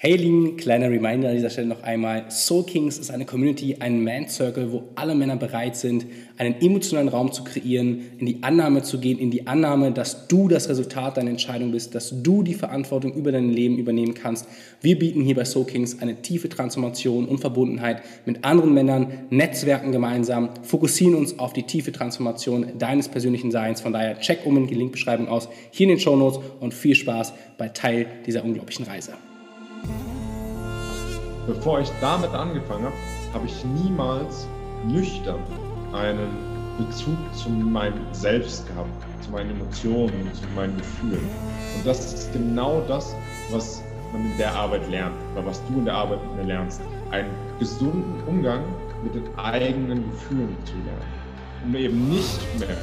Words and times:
Hey 0.00 0.14
Lieben, 0.14 0.56
kleiner 0.56 0.88
Reminder 0.92 1.30
an 1.30 1.34
dieser 1.34 1.50
Stelle 1.50 1.66
noch 1.66 1.82
einmal. 1.82 2.30
Soul 2.30 2.64
Kings 2.64 2.98
ist 2.98 3.10
eine 3.10 3.24
Community, 3.26 3.78
ein 3.80 4.04
Man 4.04 4.28
Circle, 4.28 4.70
wo 4.70 4.84
alle 4.94 5.12
Männer 5.16 5.34
bereit 5.34 5.74
sind, 5.74 6.06
einen 6.36 6.54
emotionalen 6.60 7.08
Raum 7.08 7.32
zu 7.32 7.42
kreieren, 7.42 8.02
in 8.16 8.26
die 8.26 8.40
Annahme 8.44 8.84
zu 8.84 9.00
gehen, 9.00 9.18
in 9.18 9.32
die 9.32 9.48
Annahme, 9.48 9.90
dass 9.90 10.28
du 10.28 10.46
das 10.46 10.68
Resultat 10.68 11.16
deiner 11.16 11.30
Entscheidung 11.30 11.72
bist, 11.72 11.96
dass 11.96 12.22
du 12.22 12.44
die 12.44 12.54
Verantwortung 12.54 13.12
über 13.14 13.32
dein 13.32 13.50
Leben 13.50 13.76
übernehmen 13.76 14.14
kannst. 14.14 14.46
Wir 14.80 14.96
bieten 14.96 15.20
hier 15.20 15.34
bei 15.34 15.44
Soul 15.44 15.64
Kings 15.64 16.00
eine 16.00 16.22
tiefe 16.22 16.48
Transformation 16.48 17.26
und 17.26 17.38
Verbundenheit 17.38 18.00
mit 18.24 18.44
anderen 18.44 18.74
Männern, 18.74 19.26
Netzwerken 19.30 19.90
gemeinsam, 19.90 20.50
fokussieren 20.62 21.16
uns 21.16 21.40
auf 21.40 21.54
die 21.54 21.64
tiefe 21.64 21.90
Transformation 21.90 22.66
deines 22.78 23.08
persönlichen 23.08 23.50
Seins. 23.50 23.80
Von 23.80 23.94
daher 23.94 24.20
check 24.20 24.46
um 24.46 24.56
in 24.58 24.68
die 24.68 24.76
Linkbeschreibung 24.76 25.26
aus, 25.26 25.48
hier 25.72 25.88
in 25.88 25.96
den 25.96 25.98
Show 25.98 26.14
Notes 26.14 26.38
und 26.60 26.72
viel 26.72 26.94
Spaß 26.94 27.32
bei 27.58 27.68
Teil 27.70 28.06
dieser 28.24 28.44
unglaublichen 28.44 28.84
Reise. 28.84 29.14
Bevor 31.46 31.80
ich 31.80 31.90
damit 32.00 32.30
angefangen 32.34 32.84
habe, 32.84 32.94
habe 33.32 33.46
ich 33.46 33.64
niemals 33.64 34.46
nüchtern 34.86 35.40
einen 35.92 36.28
Bezug 36.78 37.16
zu 37.34 37.48
meinem 37.50 38.06
Selbst 38.12 38.66
gehabt, 38.68 38.90
zu 39.22 39.30
meinen 39.30 39.50
Emotionen, 39.50 40.30
zu 40.34 40.42
meinen 40.54 40.76
Gefühlen. 40.76 41.26
Und 41.76 41.86
das 41.86 42.12
ist 42.12 42.32
genau 42.32 42.82
das, 42.86 43.14
was 43.50 43.82
man 44.12 44.24
in 44.30 44.38
der 44.38 44.54
Arbeit 44.54 44.88
lernt 44.90 45.16
oder 45.34 45.46
was 45.46 45.60
du 45.66 45.78
in 45.78 45.84
der 45.86 45.94
Arbeit 45.94 46.20
lernst. 46.44 46.80
Einen 47.10 47.30
gesunden 47.58 48.22
Umgang 48.26 48.62
mit 49.02 49.14
den 49.14 49.38
eigenen 49.38 50.04
Gefühlen 50.10 50.56
zu 50.64 50.74
lernen. 50.74 51.18
Um 51.64 51.74
eben 51.74 52.08
nicht 52.08 52.40
mehr, 52.58 52.76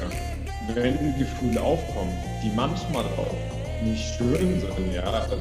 wenn 0.74 1.18
Gefühle 1.18 1.62
aufkommen, 1.62 2.12
die 2.42 2.50
manchmal 2.54 3.04
auch 3.16 3.55
nicht 3.82 4.16
schön 4.16 4.60
sind. 4.60 4.94
Ja? 4.94 5.04
Also 5.04 5.36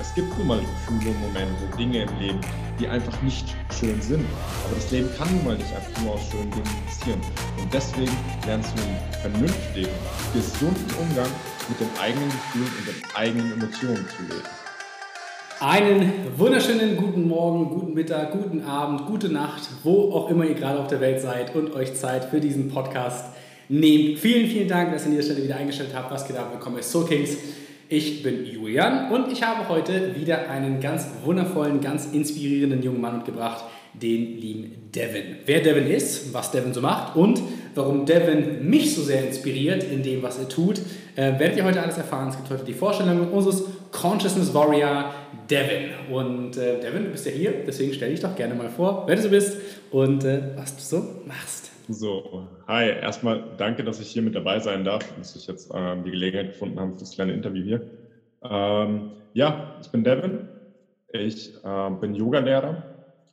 es 0.00 0.14
gibt 0.14 0.36
nun 0.38 0.46
mal 0.46 0.60
Gefühle, 0.60 1.14
Momente, 1.20 1.76
Dinge 1.78 2.02
im 2.02 2.18
Leben, 2.18 2.40
die 2.78 2.88
einfach 2.88 3.20
nicht 3.22 3.54
schön 3.78 4.00
sind. 4.00 4.24
Aber 4.64 4.74
das 4.74 4.90
Leben 4.90 5.08
kann 5.16 5.28
nun 5.34 5.44
mal 5.44 5.56
nicht 5.56 5.72
einfach 5.74 6.02
nur 6.02 6.14
aus 6.14 6.22
schönen 6.30 6.50
Dingen 6.50 6.64
passieren. 6.86 7.20
Und 7.60 7.72
deswegen 7.72 8.16
lernst 8.46 8.72
du 8.76 8.82
einen 8.82 8.98
vernünftigen, 9.32 9.90
gesunden 10.34 10.86
Umgang 11.00 11.30
mit 11.68 11.80
den 11.80 11.88
eigenen 12.00 12.28
Gefühlen 12.28 12.72
und 12.78 12.86
den 12.88 13.14
eigenen 13.14 13.52
Emotionen 13.52 14.06
zu 14.08 14.22
leben. 14.22 14.48
Einen 15.62 16.38
wunderschönen 16.38 16.96
guten 16.96 17.28
Morgen, 17.28 17.68
guten 17.68 17.92
Mittag, 17.92 18.32
guten 18.32 18.64
Abend, 18.64 19.04
gute 19.04 19.28
Nacht, 19.28 19.68
wo 19.84 20.10
auch 20.10 20.30
immer 20.30 20.46
ihr 20.46 20.54
gerade 20.54 20.80
auf 20.80 20.86
der 20.86 21.02
Welt 21.02 21.20
seid 21.20 21.54
und 21.54 21.74
euch 21.74 21.94
Zeit 21.94 22.24
für 22.24 22.40
diesen 22.40 22.70
Podcast 22.70 23.26
nehmt. 23.70 24.18
Vielen, 24.18 24.48
vielen 24.48 24.68
Dank, 24.68 24.92
dass 24.92 25.02
ihr 25.02 25.06
an 25.06 25.12
dieser 25.12 25.30
Stelle 25.30 25.44
wieder 25.44 25.56
eingestellt 25.56 25.90
habt. 25.94 26.10
Was 26.10 26.26
geht 26.26 26.36
ab? 26.36 26.50
Willkommen 26.52 26.76
bei 26.76 26.82
Soul 26.82 27.06
Kings. 27.06 27.36
Ich 27.88 28.22
bin 28.22 28.44
Julian 28.44 29.10
und 29.10 29.32
ich 29.32 29.42
habe 29.42 29.68
heute 29.68 30.14
wieder 30.14 30.48
einen 30.48 30.80
ganz 30.80 31.06
wundervollen, 31.24 31.80
ganz 31.80 32.06
inspirierenden 32.06 32.82
jungen 32.82 33.00
Mann 33.00 33.18
mitgebracht, 33.18 33.64
den 33.94 34.38
lieben 34.38 34.90
Devin. 34.94 35.36
Wer 35.46 35.60
Devin 35.60 35.88
ist, 35.88 36.32
was 36.32 36.52
Devin 36.52 36.72
so 36.72 36.80
macht 36.80 37.16
und 37.16 37.40
warum 37.74 38.06
Devin 38.06 38.68
mich 38.68 38.94
so 38.94 39.02
sehr 39.02 39.26
inspiriert 39.26 39.84
in 39.84 40.02
dem, 40.02 40.22
was 40.22 40.38
er 40.38 40.48
tut, 40.48 40.80
äh, 41.16 41.38
werdet 41.38 41.56
ihr 41.56 41.64
heute 41.64 41.82
alles 41.82 41.96
erfahren. 41.96 42.28
Es 42.28 42.36
gibt 42.36 42.50
heute 42.50 42.64
die 42.64 42.74
Vorstellung 42.74 43.32
unseres 43.32 43.64
Consciousness 43.90 44.54
Warrior 44.54 45.12
Devin. 45.48 45.90
Und 46.12 46.56
äh, 46.56 46.80
Devin, 46.80 47.04
du 47.04 47.10
bist 47.10 47.26
ja 47.26 47.32
hier, 47.32 47.54
deswegen 47.66 47.92
stell 47.92 48.10
dich 48.10 48.20
doch 48.20 48.36
gerne 48.36 48.54
mal 48.54 48.68
vor, 48.68 49.04
wer 49.06 49.16
du 49.16 49.22
so 49.22 49.30
bist 49.30 49.56
und 49.90 50.24
äh, 50.24 50.42
was 50.56 50.76
du 50.76 50.82
so 50.82 51.04
machst. 51.26 51.69
So, 51.92 52.46
hi, 52.68 52.84
erstmal 52.88 53.56
danke, 53.56 53.82
dass 53.82 53.98
ich 53.98 54.12
hier 54.12 54.22
mit 54.22 54.36
dabei 54.36 54.60
sein 54.60 54.84
darf, 54.84 55.12
dass 55.16 55.34
ich 55.34 55.48
jetzt 55.48 55.74
äh, 55.74 56.00
die 56.04 56.12
Gelegenheit 56.12 56.52
gefunden 56.52 56.78
habe 56.78 56.92
für 56.92 57.00
das 57.00 57.10
kleine 57.10 57.32
Interview 57.32 57.64
hier. 57.64 57.90
Ähm, 58.44 59.16
ja, 59.32 59.76
ich 59.82 59.90
bin 59.90 60.04
Devin, 60.04 60.46
ich 61.08 61.52
äh, 61.64 61.90
bin 62.00 62.14
Yogalehrer 62.14 62.86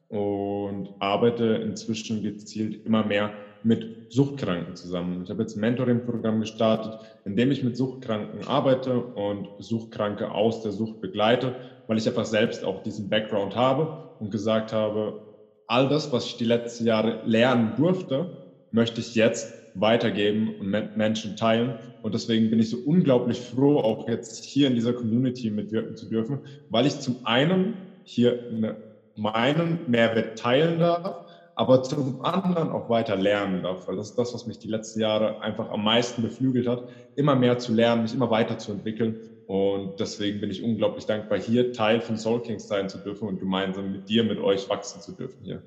und 0.08 0.90
arbeite 0.98 1.44
inzwischen 1.44 2.24
gezielt 2.24 2.84
immer 2.84 3.04
mehr 3.04 3.32
mit 3.62 4.12
Suchtkranken 4.12 4.76
zusammen. 4.76 5.22
Ich 5.24 5.30
habe 5.30 5.44
jetzt 5.44 5.56
ein 5.56 5.60
Mentoring-Programm 5.60 6.40
gestartet, 6.40 6.98
in 7.26 7.36
dem 7.36 7.52
ich 7.52 7.62
mit 7.62 7.78
Suchtkranken 7.78 8.48
arbeite 8.48 9.00
und 9.00 9.50
Suchtkranke 9.60 10.32
aus 10.32 10.64
der 10.64 10.72
Sucht 10.72 11.00
begleite, 11.00 11.62
weil 11.86 12.00
ich 12.00 12.08
einfach 12.08 12.26
selbst 12.26 12.64
auch 12.66 12.82
diesen 12.82 13.08
Background 13.08 13.56
habe 13.56 14.16
und 14.18 14.32
gesagt 14.32 14.74
habe, 14.74 15.28
all 15.68 15.90
das, 15.90 16.12
was 16.12 16.26
ich 16.26 16.38
die 16.38 16.46
letzten 16.46 16.86
Jahre 16.88 17.22
lernen 17.24 17.76
durfte, 17.76 18.47
möchte 18.78 19.02
ich 19.02 19.16
jetzt 19.16 19.54
weitergeben 19.74 20.56
und 20.60 20.70
mit 20.70 20.96
Menschen 20.96 21.36
teilen. 21.36 21.80
Und 22.02 22.14
deswegen 22.14 22.50
bin 22.50 22.60
ich 22.60 22.70
so 22.70 22.78
unglaublich 22.78 23.42
froh, 23.42 23.80
auch 23.80 24.08
jetzt 24.08 24.46
hier 24.46 24.68
in 24.68 24.76
dieser 24.76 24.94
Community 24.94 25.50
mitwirken 25.50 25.98
zu 25.98 26.08
dürfen, 26.08 26.46
weil 26.70 26.86
ich 26.86 27.00
zum 27.00 27.26
einen 27.26 27.76
hier 28.04 28.84
meinen 29.16 29.90
Mehrwert 29.90 30.38
teilen 30.38 30.80
darf, 30.80 31.26
aber 31.56 31.82
zum 31.84 32.22
anderen 32.22 32.70
auch 32.70 32.88
weiter 32.88 33.16
lernen 33.16 33.64
darf, 33.64 33.88
weil 33.88 33.96
das 33.96 34.10
ist 34.10 34.18
das, 34.18 34.34
was 34.34 34.46
mich 34.46 34.60
die 34.60 34.68
letzten 34.68 35.02
Jahre 35.02 35.42
einfach 35.42 35.70
am 35.70 35.84
meisten 35.84 36.22
beflügelt 36.22 36.68
hat, 36.68 36.88
immer 37.16 37.36
mehr 37.36 37.58
zu 37.58 37.74
lernen, 37.74 38.04
mich 38.04 38.14
immer 38.14 38.30
weiterzuentwickeln. 38.30 39.22
Und 39.48 40.00
deswegen 40.00 40.40
bin 40.40 40.52
ich 40.52 40.62
unglaublich 40.62 41.06
dankbar, 41.08 41.40
hier 41.40 41.72
Teil 41.74 42.00
von 42.02 42.18
Soul 42.18 42.42
Kings 42.44 42.68
sein 42.68 42.90
zu 42.90 43.00
dürfen 43.00 43.28
und 43.28 43.40
gemeinsam 43.40 43.92
mit 43.92 44.08
dir, 44.08 44.24
mit 44.24 44.40
euch 44.40 44.70
wachsen 44.70 45.02
zu 45.02 45.14
dürfen 45.16 45.44
hier. 45.44 45.64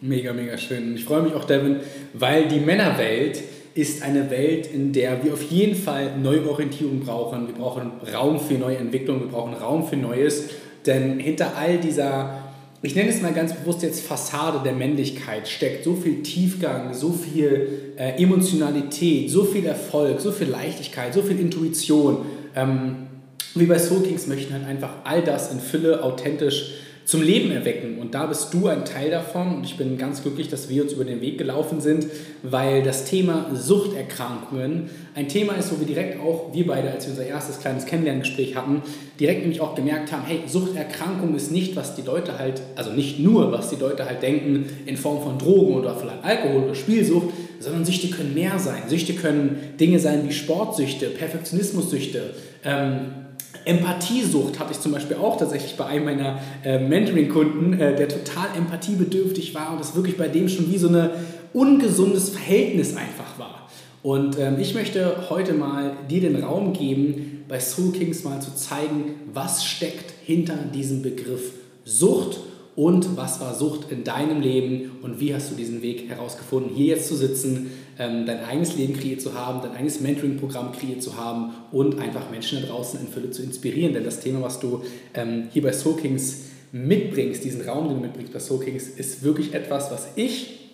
Mega, 0.00 0.32
mega 0.32 0.58
schön. 0.58 0.96
Ich 0.96 1.04
freue 1.04 1.22
mich 1.22 1.34
auch, 1.34 1.44
Devin, 1.44 1.76
weil 2.12 2.48
die 2.48 2.60
Männerwelt 2.60 3.42
ist 3.74 4.02
eine 4.02 4.30
Welt, 4.30 4.68
in 4.72 4.92
der 4.92 5.24
wir 5.24 5.32
auf 5.32 5.42
jeden 5.42 5.74
Fall 5.74 6.16
Neuorientierung 6.16 7.00
brauchen. 7.00 7.48
Wir 7.48 7.54
brauchen 7.54 7.92
Raum 8.12 8.38
für 8.38 8.54
neue 8.54 8.76
Entwicklung, 8.76 9.20
wir 9.20 9.28
brauchen 9.28 9.54
Raum 9.54 9.86
für 9.86 9.96
Neues. 9.96 10.48
Denn 10.86 11.18
hinter 11.18 11.56
all 11.56 11.78
dieser, 11.78 12.44
ich 12.82 12.94
nenne 12.94 13.08
es 13.08 13.22
mal 13.22 13.32
ganz 13.32 13.54
bewusst 13.54 13.82
jetzt 13.82 14.06
Fassade 14.06 14.60
der 14.62 14.74
Männlichkeit, 14.74 15.48
steckt 15.48 15.84
so 15.84 15.94
viel 15.94 16.22
Tiefgang, 16.22 16.92
so 16.92 17.12
viel 17.12 17.94
äh, 17.96 18.22
Emotionalität, 18.22 19.30
so 19.30 19.44
viel 19.44 19.64
Erfolg, 19.64 20.20
so 20.20 20.30
viel 20.30 20.48
Leichtigkeit, 20.48 21.14
so 21.14 21.22
viel 21.22 21.40
Intuition. 21.40 22.26
Ähm, 22.54 23.06
wir 23.54 23.68
bei 23.68 23.78
Soul 23.78 24.02
Kings 24.02 24.26
möchten 24.26 24.52
halt 24.52 24.66
einfach 24.66 24.90
all 25.04 25.22
das 25.22 25.52
in 25.52 25.60
Fülle 25.60 26.02
authentisch 26.02 26.72
zum 27.04 27.22
Leben 27.22 27.50
erwecken. 27.50 27.98
Und 27.98 28.14
da 28.14 28.26
bist 28.26 28.52
du 28.54 28.68
ein 28.68 28.84
Teil 28.84 29.10
davon. 29.10 29.56
Und 29.56 29.64
ich 29.64 29.76
bin 29.76 29.98
ganz 29.98 30.22
glücklich, 30.22 30.48
dass 30.48 30.68
wir 30.68 30.82
uns 30.82 30.92
über 30.92 31.04
den 31.04 31.20
Weg 31.20 31.38
gelaufen 31.38 31.80
sind, 31.80 32.06
weil 32.42 32.82
das 32.82 33.04
Thema 33.04 33.50
Suchterkrankungen 33.54 34.88
ein 35.14 35.28
Thema 35.28 35.54
ist, 35.54 35.72
wo 35.72 35.78
wir 35.78 35.86
direkt 35.86 36.20
auch, 36.20 36.54
wir 36.54 36.66
beide, 36.66 36.90
als 36.90 37.04
wir 37.04 37.10
unser 37.10 37.26
erstes 37.26 37.60
kleines 37.60 37.86
Kennenlerngespräch 37.86 38.56
hatten, 38.56 38.82
direkt 39.20 39.42
nämlich 39.42 39.60
auch 39.60 39.74
gemerkt 39.74 40.12
haben, 40.12 40.24
hey, 40.26 40.40
Suchterkrankung 40.46 41.34
ist 41.34 41.50
nicht, 41.50 41.76
was 41.76 41.94
die 41.94 42.02
Leute 42.02 42.38
halt, 42.38 42.62
also 42.74 42.90
nicht 42.90 43.20
nur, 43.20 43.52
was 43.52 43.70
die 43.70 43.76
Leute 43.76 44.06
halt 44.06 44.22
denken 44.22 44.66
in 44.86 44.96
Form 44.96 45.22
von 45.22 45.38
Drogen 45.38 45.74
oder 45.74 45.94
vielleicht 45.94 46.24
Alkohol 46.24 46.64
oder 46.64 46.74
Spielsucht, 46.74 47.28
sondern 47.60 47.84
Süchte 47.84 48.08
können 48.08 48.34
mehr 48.34 48.58
sein. 48.58 48.82
Süchte 48.88 49.14
können 49.14 49.74
Dinge 49.78 49.98
sein 49.98 50.26
wie 50.28 50.32
Sportsüchte, 50.32 51.06
Perfektionismussüchte, 51.06 52.34
ähm, 52.64 53.23
Empathiesucht 53.64 54.58
hatte 54.58 54.72
ich 54.72 54.80
zum 54.80 54.92
Beispiel 54.92 55.16
auch 55.16 55.38
tatsächlich 55.38 55.76
bei 55.76 55.86
einem 55.86 56.04
meiner 56.04 56.38
äh, 56.64 56.78
Mentoring-Kunden, 56.78 57.74
äh, 57.74 57.96
der 57.96 58.08
total 58.08 58.48
empathiebedürftig 58.56 59.54
war 59.54 59.72
und 59.72 59.80
das 59.80 59.94
wirklich 59.96 60.16
bei 60.16 60.28
dem 60.28 60.48
schon 60.48 60.70
wie 60.70 60.78
so 60.78 60.88
ein 60.88 61.10
ungesundes 61.52 62.30
Verhältnis 62.30 62.96
einfach 62.96 63.38
war. 63.38 63.68
Und 64.02 64.38
ähm, 64.38 64.56
ich 64.60 64.74
möchte 64.74 65.30
heute 65.30 65.54
mal 65.54 65.92
dir 66.10 66.20
den 66.20 66.42
Raum 66.42 66.74
geben, 66.74 67.44
bei 67.48 67.58
Soul 67.58 67.92
Kings 67.92 68.24
mal 68.24 68.40
zu 68.40 68.54
zeigen, 68.54 69.14
was 69.32 69.64
steckt 69.64 70.12
hinter 70.24 70.56
diesem 70.56 71.02
Begriff 71.02 71.52
Sucht 71.84 72.40
und 72.76 73.16
was 73.16 73.40
war 73.40 73.54
Sucht 73.54 73.90
in 73.90 74.04
deinem 74.04 74.40
Leben 74.40 74.90
und 75.02 75.20
wie 75.20 75.34
hast 75.34 75.50
du 75.50 75.54
diesen 75.54 75.80
Weg 75.82 76.08
herausgefunden, 76.08 76.74
hier 76.74 76.96
jetzt 76.96 77.08
zu 77.08 77.14
sitzen, 77.14 77.70
dein 77.96 78.44
eigenes 78.44 78.76
Leben 78.76 78.94
kreiert 78.94 79.20
zu 79.20 79.34
haben, 79.34 79.60
dein 79.62 79.72
eigenes 79.72 80.00
Mentoring-Programm 80.00 80.72
kreiert 80.72 81.02
zu 81.02 81.16
haben 81.16 81.52
und 81.72 82.00
einfach 82.00 82.30
Menschen 82.30 82.60
da 82.60 82.68
draußen 82.68 83.00
in 83.00 83.08
Fülle 83.08 83.30
zu 83.30 83.42
inspirieren. 83.42 83.94
Denn 83.94 84.04
das 84.04 84.20
Thema, 84.20 84.42
was 84.42 84.60
du 84.60 84.82
ähm, 85.14 85.48
hier 85.52 85.62
bei 85.62 85.72
Soul 85.72 85.96
Kings 85.96 86.46
mitbringst, 86.72 87.44
diesen 87.44 87.60
Raum, 87.62 87.88
den 87.88 87.98
du 87.98 88.02
mitbringst 88.02 88.32
bei 88.32 88.40
Soul 88.40 88.60
Kings, 88.60 88.88
ist 88.88 89.22
wirklich 89.22 89.54
etwas, 89.54 89.90
was 89.90 90.08
ich 90.16 90.72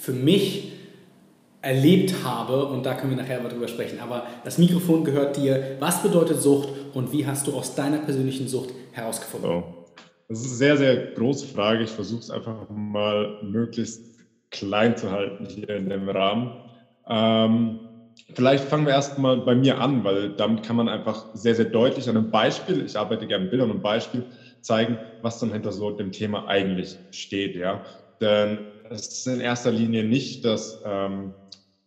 für 0.00 0.12
mich 0.12 0.72
erlebt 1.62 2.24
habe 2.24 2.66
und 2.66 2.84
da 2.84 2.94
können 2.94 3.16
wir 3.16 3.22
nachher 3.22 3.40
mal 3.40 3.48
drüber 3.48 3.68
sprechen. 3.68 4.00
Aber 4.00 4.26
das 4.44 4.58
Mikrofon 4.58 5.04
gehört 5.04 5.36
dir. 5.36 5.76
Was 5.78 6.02
bedeutet 6.02 6.42
Sucht 6.42 6.68
und 6.92 7.12
wie 7.12 7.24
hast 7.24 7.46
du 7.46 7.54
aus 7.54 7.76
deiner 7.76 7.98
persönlichen 7.98 8.48
Sucht 8.48 8.70
herausgefunden? 8.90 9.48
Oh. 9.48 9.62
Das 10.28 10.40
ist 10.40 10.46
eine 10.46 10.56
sehr, 10.56 10.76
sehr 10.78 10.96
große 11.12 11.46
Frage. 11.46 11.84
Ich 11.84 11.90
versuche 11.90 12.20
es 12.20 12.30
einfach 12.30 12.68
mal 12.70 13.38
möglichst 13.42 14.11
klein 14.52 14.96
zu 14.96 15.10
halten 15.10 15.46
hier 15.46 15.68
in 15.70 15.88
dem 15.88 16.08
Rahmen. 16.08 16.52
Ähm, 17.08 17.80
vielleicht 18.34 18.64
fangen 18.64 18.86
wir 18.86 18.92
erstmal 18.92 19.38
bei 19.38 19.56
mir 19.56 19.80
an, 19.80 20.04
weil 20.04 20.36
damit 20.36 20.62
kann 20.62 20.76
man 20.76 20.88
einfach 20.88 21.26
sehr, 21.34 21.56
sehr 21.56 21.64
deutlich 21.64 22.08
an 22.08 22.16
einem 22.16 22.30
Beispiel, 22.30 22.84
ich 22.84 22.96
arbeite 22.96 23.26
gerne 23.26 23.44
mit 23.44 23.50
Bildern 23.50 23.72
und 23.72 23.82
Beispiel, 23.82 24.30
zeigen, 24.60 24.98
was 25.22 25.40
dann 25.40 25.52
hinter 25.52 25.72
so 25.72 25.90
dem 25.90 26.12
Thema 26.12 26.46
eigentlich 26.46 26.96
steht. 27.10 27.56
Ja? 27.56 27.84
Denn 28.20 28.58
es 28.88 29.08
ist 29.08 29.26
in 29.26 29.40
erster 29.40 29.72
Linie 29.72 30.04
nicht, 30.04 30.44
dass 30.44 30.80
ähm, 30.84 31.34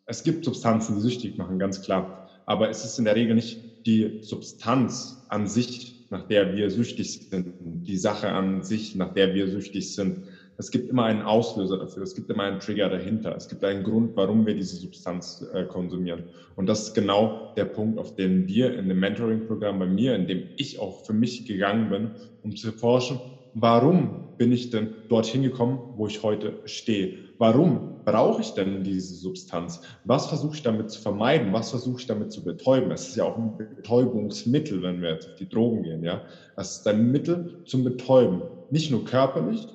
es 0.05 0.23
gibt 0.23 0.43
Substanzen, 0.43 0.95
die 0.95 1.01
süchtig 1.01 1.37
machen, 1.37 1.57
ganz 1.57 1.81
klar. 1.81 2.27
Aber 2.45 2.69
es 2.69 2.83
ist 2.83 2.99
in 2.99 3.05
der 3.05 3.15
Regel 3.15 3.35
nicht 3.35 3.85
die 3.85 4.19
Substanz 4.21 5.25
an 5.29 5.47
sich, 5.47 6.07
nach 6.09 6.27
der 6.27 6.55
wir 6.55 6.69
süchtig 6.69 7.27
sind, 7.29 7.55
die 7.59 7.97
Sache 7.97 8.29
an 8.29 8.63
sich, 8.63 8.95
nach 8.95 9.13
der 9.13 9.33
wir 9.33 9.47
süchtig 9.49 9.95
sind. 9.95 10.27
Es 10.57 10.71
gibt 10.71 10.89
immer 10.89 11.05
einen 11.05 11.21
Auslöser 11.21 11.77
dafür, 11.77 12.03
es 12.03 12.15
gibt 12.15 12.29
immer 12.29 12.43
einen 12.43 12.59
Trigger 12.59 12.89
dahinter, 12.89 13.35
es 13.35 13.47
gibt 13.47 13.63
einen 13.63 13.83
Grund, 13.83 14.15
warum 14.15 14.45
wir 14.45 14.55
diese 14.55 14.75
Substanz 14.77 15.45
äh, 15.53 15.65
konsumieren. 15.65 16.25
Und 16.55 16.67
das 16.67 16.87
ist 16.87 16.93
genau 16.93 17.53
der 17.57 17.65
Punkt, 17.65 17.99
auf 17.99 18.15
den 18.15 18.47
wir 18.47 18.77
in 18.77 18.87
dem 18.87 18.99
Mentoring-Programm 18.99 19.79
bei 19.79 19.87
mir, 19.87 20.15
in 20.15 20.27
dem 20.27 20.49
ich 20.55 20.79
auch 20.79 21.05
für 21.05 21.13
mich 21.13 21.45
gegangen 21.45 21.89
bin, 21.89 22.11
um 22.41 22.55
zu 22.55 22.71
forschen, 22.71 23.19
warum 23.53 24.25
bin 24.37 24.51
ich 24.51 24.69
denn 24.69 24.95
dorthin 25.07 25.43
gekommen, 25.43 25.93
wo 25.95 26.07
ich 26.07 26.23
heute 26.23 26.61
stehe? 26.65 27.19
Warum 27.37 28.03
brauche 28.05 28.41
ich 28.41 28.51
denn 28.51 28.83
diese 28.83 29.15
Substanz? 29.15 29.81
Was 30.03 30.27
versuche 30.27 30.55
ich 30.55 30.63
damit 30.63 30.89
zu 30.89 31.01
vermeiden? 31.01 31.53
Was 31.53 31.69
versuche 31.71 31.99
ich 32.01 32.07
damit 32.07 32.31
zu 32.31 32.43
betäuben? 32.43 32.91
Es 32.91 33.09
ist 33.09 33.15
ja 33.15 33.25
auch 33.25 33.37
ein 33.37 33.57
Betäubungsmittel, 33.57 34.81
wenn 34.83 35.01
wir 35.01 35.11
jetzt 35.11 35.27
auf 35.27 35.35
die 35.35 35.49
Drogen 35.49 35.83
gehen. 35.83 36.03
Ja, 36.03 36.23
es 36.55 36.77
ist 36.77 36.87
ein 36.87 37.11
Mittel 37.11 37.63
zum 37.65 37.83
Betäuben, 37.83 38.41
nicht 38.69 38.91
nur 38.91 39.03
körperlich, 39.05 39.67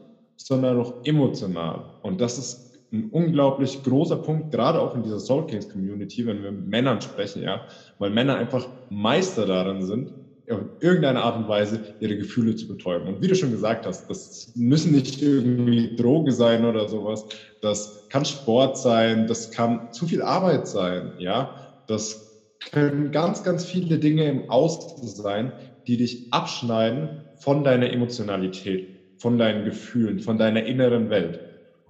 sondern 0.47 0.79
auch 0.79 0.95
emotional. 1.05 1.87
Und 2.01 2.21
das 2.21 2.39
ist 2.39 2.67
ein 2.93 3.09
unglaublich 3.11 3.83
großer 3.83 4.17
Punkt, 4.17 4.51
gerade 4.51 4.81
auch 4.81 4.95
in 4.95 5.03
dieser 5.03 5.21
Soul 5.21 5.47
Kings 5.47 5.69
Community, 5.69 6.27
wenn 6.27 6.43
wir 6.43 6.51
mit 6.53 6.67
Männern 6.67 7.01
sprechen, 7.01 7.43
ja, 7.43 7.65
weil 7.99 8.11
Männer 8.11 8.37
einfach 8.37 8.69
Meister 8.89 9.47
darin 9.47 9.83
sind, 9.83 10.13
in 10.47 10.73
irgendeiner 10.81 11.23
Art 11.23 11.37
und 11.37 11.47
Weise 11.47 11.83
ihre 12.01 12.17
Gefühle 12.17 12.57
zu 12.57 12.67
betäuben. 12.67 13.07
Und 13.07 13.23
wie 13.23 13.29
du 13.29 13.37
schon 13.37 13.53
gesagt 13.53 13.87
hast, 13.87 14.07
das 14.11 14.51
müssen 14.55 14.93
nicht 14.93 15.23
irgendwie 15.23 15.95
Drogen 15.95 16.33
sein 16.33 16.65
oder 16.65 16.89
sowas. 16.89 17.25
Das 17.61 18.05
kann 18.09 18.25
Sport 18.25 18.77
sein, 18.77 19.27
das 19.29 19.51
kann 19.51 19.93
zu 19.93 20.07
viel 20.07 20.23
Arbeit 20.23 20.67
sein, 20.67 21.15
ja. 21.17 21.55
Das 21.87 22.27
können 22.73 23.11
ganz, 23.11 23.43
ganz 23.43 23.65
viele 23.65 23.99
Dinge 23.99 24.29
im 24.29 24.49
Außen 24.49 25.07
sein, 25.07 25.53
die 25.87 25.97
dich 25.97 26.27
abschneiden 26.31 27.23
von 27.37 27.65
deiner 27.65 27.91
Emotionalität, 27.91 28.91
von 29.21 29.39
deinen 29.39 29.65
Gefühlen, 29.67 30.19
von 30.19 30.39
deiner 30.39 30.65
inneren 30.65 31.11
Welt. 31.11 31.41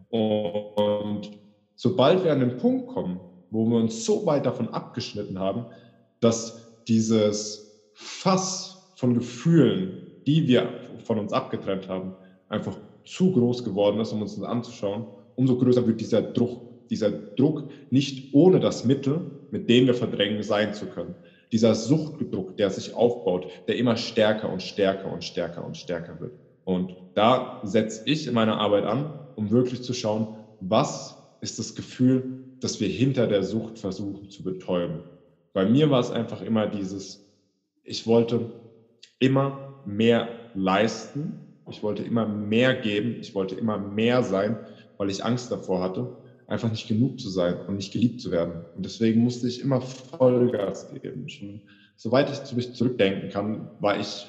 Und 0.09 1.31
sobald 1.77 2.25
wir 2.25 2.33
an 2.33 2.41
den 2.41 2.59
Punkt 2.59 2.89
kommen, 2.89 3.21
wo 3.51 3.65
wir 3.67 3.77
uns 3.77 4.05
so 4.05 4.27
weit 4.27 4.47
davon 4.47 4.69
abgeschnitten 4.69 5.39
haben, 5.39 5.67
dass 6.21 6.83
dieses 6.89 7.89
Fass 7.95 8.93
von 8.97 9.15
Gefühlen, 9.15 10.23
die 10.27 10.47
wir 10.49 10.69
von 11.05 11.19
uns 11.19 11.33
abgetrennt 11.33 11.89
haben, 11.89 12.15
einfach 12.49 12.77
zu 13.05 13.33
groß 13.33 13.65
geworden 13.65 14.01
ist, 14.01 14.13
um 14.13 14.23
uns 14.23 14.35
das 14.35 14.45
anzuschauen, 14.45 15.07
umso 15.37 15.57
größer 15.57 15.87
wird 15.87 16.01
dieser 16.01 16.23
Druck, 16.23 16.89
dieser 16.91 17.11
Druck, 17.11 17.71
nicht 17.91 18.35
ohne 18.35 18.59
das 18.59 18.85
Mittel, 18.85 19.21
mit 19.53 19.71
dem 19.71 19.87
wir 19.87 19.95
verdrängen, 19.95 20.43
sein 20.43 20.75
zu 20.75 20.87
können. 20.87 21.15
Dieser 21.53 21.75
Suchtdruck, 21.77 22.57
der 22.57 22.71
sich 22.71 22.95
aufbaut, 22.95 23.47
der 23.69 23.77
immer 23.77 23.97
stärker 23.97 24.53
und 24.53 24.63
stärker 24.63 25.13
und 25.13 25.25
stärker 25.25 25.65
und 25.65 25.77
stärker 25.77 26.21
wird. 26.21 26.33
Und 26.65 26.95
da 27.15 27.61
setze 27.65 28.03
ich 28.07 28.27
in 28.27 28.35
meiner 28.35 28.59
Arbeit 28.59 28.85
an, 28.85 29.19
um 29.35 29.51
wirklich 29.51 29.83
zu 29.83 29.95
schauen, 29.95 30.37
was 30.61 31.17
ist 31.41 31.59
das 31.59 31.75
Gefühl, 31.75 32.57
das 32.61 32.81
wir 32.81 32.89
hinter 32.89 33.27
der 33.27 33.43
Sucht 33.43 33.79
versuchen 33.79 34.31
zu 34.31 34.45
betäuben. 34.45 35.03
Bei 35.53 35.65
mir 35.65 35.91
war 35.91 36.01
es 36.01 36.11
einfach 36.11 36.43
immer 36.43 36.67
dieses, 36.67 37.27
ich 37.83 38.07
wollte 38.07 38.53
immer 39.19 39.83
mehr 39.85 40.29
leisten, 40.55 41.47
ich 41.69 41.83
wollte 41.83 42.03
immer 42.03 42.27
mehr 42.27 42.75
geben, 42.75 43.17
ich 43.21 43.35
wollte 43.35 43.55
immer 43.55 43.79
mehr 43.79 44.23
sein, 44.23 44.59
weil 44.97 45.11
ich 45.11 45.25
Angst 45.25 45.51
davor 45.51 45.83
hatte, 45.83 46.17
einfach 46.47 46.71
nicht 46.71 46.89
genug 46.89 47.19
zu 47.19 47.31
sein 47.31 47.57
und 47.67 47.77
nicht 47.77 47.93
geliebt 47.93 48.21
zu 48.21 48.31
werden. 48.31 48.65
Und 48.75 48.85
deswegen 48.85 49.23
musste 49.23 49.49
ich 49.49 49.61
immer 49.61 49.81
Vollgas 49.81 50.89
geben. 50.91 51.29
Schon, 51.29 51.63
soweit 51.97 52.31
ich 52.31 52.75
zurückdenken 52.75 53.31
kann, 53.31 53.71
war 53.79 53.99
ich 53.99 54.27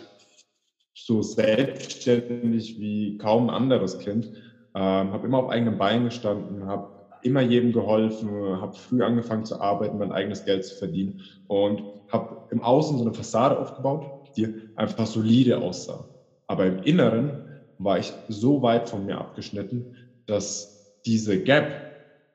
so 1.06 1.22
selbstständig 1.22 2.80
wie 2.80 3.18
kaum 3.18 3.50
ein 3.50 3.56
anderes 3.56 3.98
Kind. 4.00 4.32
Ähm, 4.74 5.12
habe 5.12 5.28
immer 5.28 5.40
auf 5.40 5.50
eigenen 5.50 5.78
Beinen 5.78 6.06
gestanden, 6.06 6.66
habe 6.66 7.02
immer 7.24 7.42
jedem 7.42 7.72
geholfen, 7.72 8.62
habe 8.62 8.74
früh 8.74 9.04
angefangen 9.04 9.46
zu 9.46 9.60
arbeiten, 9.60 9.98
mein 9.98 10.12
eigenes 10.12 10.46
Geld 10.46 10.66
zu 10.66 10.78
verdienen 10.78 11.20
und 11.48 11.84
habe 12.08 12.48
im 12.52 12.62
Außen 12.62 12.98
so 12.98 13.04
eine 13.04 13.14
Fassade 13.14 13.60
aufgebaut, 13.60 14.06
die 14.36 14.56
einfach 14.76 15.06
solide 15.06 15.60
aussah. 15.60 16.10
Aber 16.48 16.66
im 16.66 16.80
Inneren 16.84 17.48
war 17.78 18.00
ich 18.00 18.14
so 18.28 18.62
weit 18.62 18.90
von 18.90 19.06
mir 19.06 19.18
abgeschnitten, 19.18 19.96
dass 20.26 20.96
diese 21.06 21.42
Gap 21.42 21.92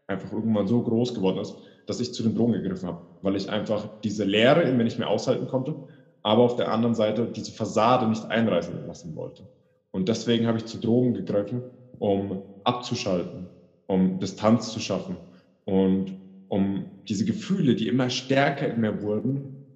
einfach 0.07 0.33
irgendwann 0.33 0.67
so 0.67 0.83
groß 0.83 1.15
geworden 1.15 1.39
ist, 1.39 1.55
dass 1.87 2.01
ich 2.01 2.13
zu 2.13 2.23
den 2.23 2.35
Drogen 2.35 2.53
gegriffen 2.53 2.89
habe, 2.89 3.07
weil 3.23 3.37
ich 3.37 3.49
einfach 3.49 4.01
diese 4.03 4.25
Leere 4.25 4.63
in 4.63 4.77
mir 4.77 4.85
nicht 4.85 4.99
mehr 4.99 5.09
aushalten 5.09 5.47
konnte, 5.47 5.87
aber 6.27 6.43
auf 6.43 6.57
der 6.57 6.73
anderen 6.73 6.97
Seite 6.97 7.25
diese 7.25 7.53
Fassade 7.53 8.09
nicht 8.09 8.25
einreißen 8.25 8.85
lassen 8.89 9.15
wollte. 9.15 9.45
Und 9.93 10.09
deswegen 10.09 10.49
habe 10.49 10.59
ich 10.59 10.65
zu 10.65 10.79
Drogen 10.79 11.15
gegriffen, 11.15 11.63
um 12.01 12.43
abzuschalten, 12.65 13.47
um 13.87 14.19
Distanz 14.19 14.73
zu 14.73 14.81
schaffen 14.81 15.19
und 15.67 16.15
um 16.49 16.87
diese 17.09 17.25
Gefühle, 17.25 17.77
die 17.77 17.87
immer 17.87 18.11
stärker 18.11 18.67
in 18.67 18.81
mir 18.81 19.03
wurden, 19.03 19.67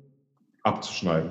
abzuschneiden. 0.64 1.30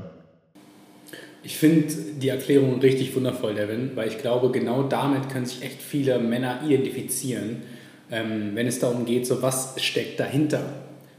Ich 1.43 1.57
finde 1.57 1.93
die 2.21 2.29
Erklärung 2.29 2.79
richtig 2.79 3.13
wundervoll, 3.13 3.55
Devin, 3.55 3.91
weil 3.95 4.07
ich 4.07 4.19
glaube, 4.19 4.51
genau 4.51 4.83
damit 4.83 5.27
können 5.27 5.45
sich 5.45 5.61
echt 5.63 5.81
viele 5.81 6.17
Männer 6.19 6.61
identifizieren, 6.65 7.63
ähm, 8.09 8.51
wenn 8.53 8.67
es 8.67 8.79
darum 8.79 9.03
geht, 9.03 9.27
so 9.27 9.41
was 9.41 9.75
steckt 9.83 10.17
dahinter, 10.17 10.63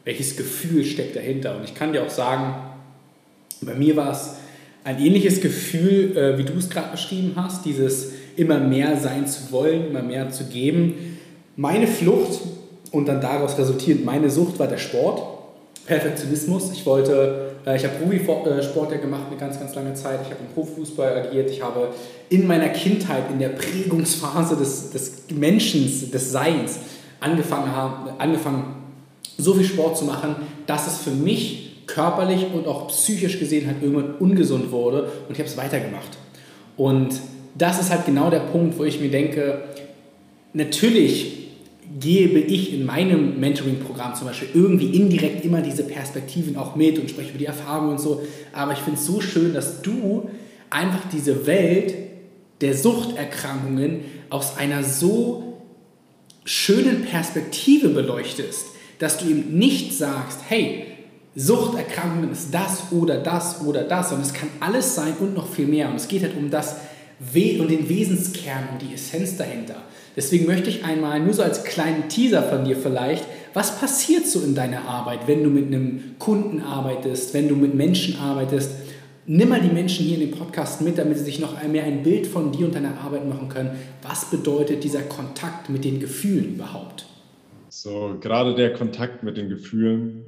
welches 0.05 0.39
Gefühl 0.39 0.87
steckt 0.87 1.17
dahinter. 1.17 1.59
Und 1.59 1.65
ich 1.65 1.75
kann 1.75 1.93
dir 1.93 2.03
auch 2.03 2.11
sagen, 2.11 2.70
bei 3.67 3.75
mir 3.75 3.97
war 3.97 4.13
es 4.13 4.35
ein 4.85 4.99
ähnliches 4.99 5.41
Gefühl, 5.41 6.17
äh, 6.17 6.39
wie 6.39 6.45
du 6.45 6.55
es 6.55 6.71
gerade 6.71 6.93
beschrieben 6.93 7.33
hast, 7.37 7.65
dieses 7.65 8.13
immer 8.37 8.59
mehr 8.59 8.97
sein 8.97 9.27
zu 9.27 9.53
wollen, 9.53 9.89
immer 9.89 10.03
mehr 10.03 10.31
zu 10.31 10.45
geben. 10.45 11.19
Meine 11.57 11.87
Flucht 11.87 12.41
und 12.91 13.07
dann 13.07 13.21
daraus 13.21 13.59
resultierend 13.59 14.05
meine 14.05 14.31
Sucht 14.31 14.59
war 14.59 14.67
der 14.67 14.79
Sport, 14.79 15.23
Perfektionismus. 15.87 16.71
Ich 16.73 16.87
wollte, 16.87 17.53
äh, 17.67 17.77
ich 17.77 17.85
habe 17.85 17.95
Profisport 17.97 18.93
ja 18.93 18.99
gemacht 18.99 19.25
eine 19.29 19.39
ganz, 19.39 19.59
ganz 19.59 19.75
lange 19.75 19.95
Zeit. 19.95 20.21
Ich 20.23 20.31
habe 20.31 20.41
im 20.47 20.55
Profifußball 20.55 21.19
agiert. 21.19 21.51
Ich 21.51 21.63
habe 21.63 21.89
in 22.29 22.47
meiner 22.47 22.69
Kindheit, 22.69 23.25
in 23.31 23.39
der 23.39 23.51
Prägungsphase 23.51 24.57
des, 24.57 24.91
des 24.91 25.25
Menschen, 25.35 26.11
des 26.11 26.33
Seins, 26.33 26.79
angefangen, 27.19 27.75
haben, 27.75 28.11
angefangen, 28.19 28.77
so 29.37 29.55
viel 29.55 29.65
Sport 29.65 29.99
zu 29.99 30.05
machen, 30.05 30.37
dass 30.67 30.87
es 30.87 30.99
für 30.99 31.11
mich 31.11 31.70
körperlich 31.95 32.47
und 32.53 32.67
auch 32.67 32.89
psychisch 32.89 33.39
gesehen 33.39 33.67
halt 33.67 33.83
irgendwann 33.83 34.15
ungesund 34.19 34.71
wurde 34.71 35.05
und 35.29 35.33
ich 35.33 35.39
habe 35.39 35.49
es 35.49 35.57
weitergemacht. 35.57 36.19
Und 36.77 37.21
das 37.57 37.81
ist 37.81 37.91
halt 37.91 38.07
genau 38.07 38.31
der 38.31 38.41
Punkt, 38.41 38.79
wo 38.79 38.85
ich 38.85 39.01
mir 39.01 39.11
denke, 39.11 39.65
natürlich 40.53 41.41
gebe 41.99 42.39
ich 42.39 42.73
in 42.73 42.87
meinem 42.87 43.41
Mentoring-Programm 43.41 44.15
zum 44.15 44.29
Beispiel 44.29 44.49
irgendwie 44.55 44.97
indirekt 44.97 45.45
immer 45.45 45.61
diese 45.61 45.83
Perspektiven 45.83 46.57
auch 46.57 46.77
mit 46.77 46.99
und 46.99 47.11
spreche 47.11 47.31
über 47.31 47.39
die 47.39 47.47
Erfahrungen 47.47 47.91
und 47.91 48.01
so. 48.01 48.23
Aber 48.53 48.73
ich 48.73 48.79
finde 48.79 48.99
es 48.99 49.07
so 49.07 49.21
schön, 49.21 49.53
dass 49.53 49.83
du 49.83 50.31
einfach 50.71 51.09
diese 51.13 51.47
Welt 51.47 51.95
der 52.61 52.75
Suchterkrankungen 52.75 54.01
aus 54.29 54.57
einer 54.57 54.85
so 54.85 55.61
schönen 56.45 57.05
Perspektive 57.05 57.89
beleuchtest, 57.89 58.67
dass 58.99 59.19
du 59.19 59.29
eben 59.29 59.59
nicht 59.59 59.93
sagst, 59.93 60.41
hey, 60.49 60.87
Suchterkrankungen 61.37 62.33
ist 62.33 62.53
das 62.53 62.91
oder 62.91 63.19
das 63.19 63.61
oder 63.65 63.85
das, 63.85 64.09
sondern 64.11 64.27
es 64.27 64.35
kann 64.35 64.49
alles 64.59 64.95
sein 64.95 65.15
und 65.21 65.35
noch 65.35 65.49
viel 65.49 65.67
mehr. 65.67 65.89
Und 65.89 65.97
es 65.97 66.09
geht 66.09 66.23
halt 66.23 66.37
um 66.37 66.51
das, 66.51 66.77
um 67.21 67.69
den 67.69 67.89
Wesenskern, 67.89 68.69
um 68.73 68.79
die 68.79 68.95
Essenz 68.95 69.37
dahinter. 69.37 69.77
Deswegen 70.17 70.47
möchte 70.47 70.71
ich 70.71 70.85
einmal 70.85 71.21
nur 71.21 71.33
so 71.33 71.43
als 71.43 71.63
kleinen 71.65 72.09
Teaser 72.09 72.43
von 72.43 72.65
dir 72.65 72.77
vielleicht, 72.77 73.25
was 73.55 73.79
passiert 73.79 74.27
so 74.27 74.41
in 74.41 74.55
deiner 74.55 74.83
Arbeit, 74.83 75.21
wenn 75.27 75.45
du 75.45 75.51
mit 75.51 75.67
einem 75.67 76.17
Kunden 76.19 76.63
arbeitest, 76.63 77.33
wenn 77.33 77.49
du 77.49 77.55
mit 77.55 77.75
Menschen 77.75 78.19
arbeitest? 78.19 78.73
Nimm 79.27 79.51
mal 79.51 79.61
die 79.61 79.73
Menschen 79.73 80.07
hier 80.07 80.15
in 80.19 80.31
den 80.31 80.37
Podcast 80.37 80.81
mit, 80.81 80.99
damit 80.99 81.19
sie 81.19 81.25
sich 81.25 81.39
noch 81.39 81.63
mehr 81.69 81.85
ein 81.85 82.03
Bild 82.03 82.27
von 82.27 82.51
dir 82.51 82.67
und 82.67 82.75
deiner 82.75 83.01
Arbeit 83.01 83.29
machen 83.29 83.49
können. 83.49 83.71
Was 84.03 84.25
bedeutet 84.25 84.83
dieser 84.83 85.03
Kontakt 85.03 85.71
mit 85.71 85.85
den 85.85 86.01
Gefühlen 86.01 86.55
überhaupt? 86.55 87.07
So, 87.69 88.17
gerade 88.21 88.57
der 88.57 88.73
Kontakt 88.73 89.23
mit 89.23 89.37
den 89.37 89.49
Gefühlen 89.49 90.25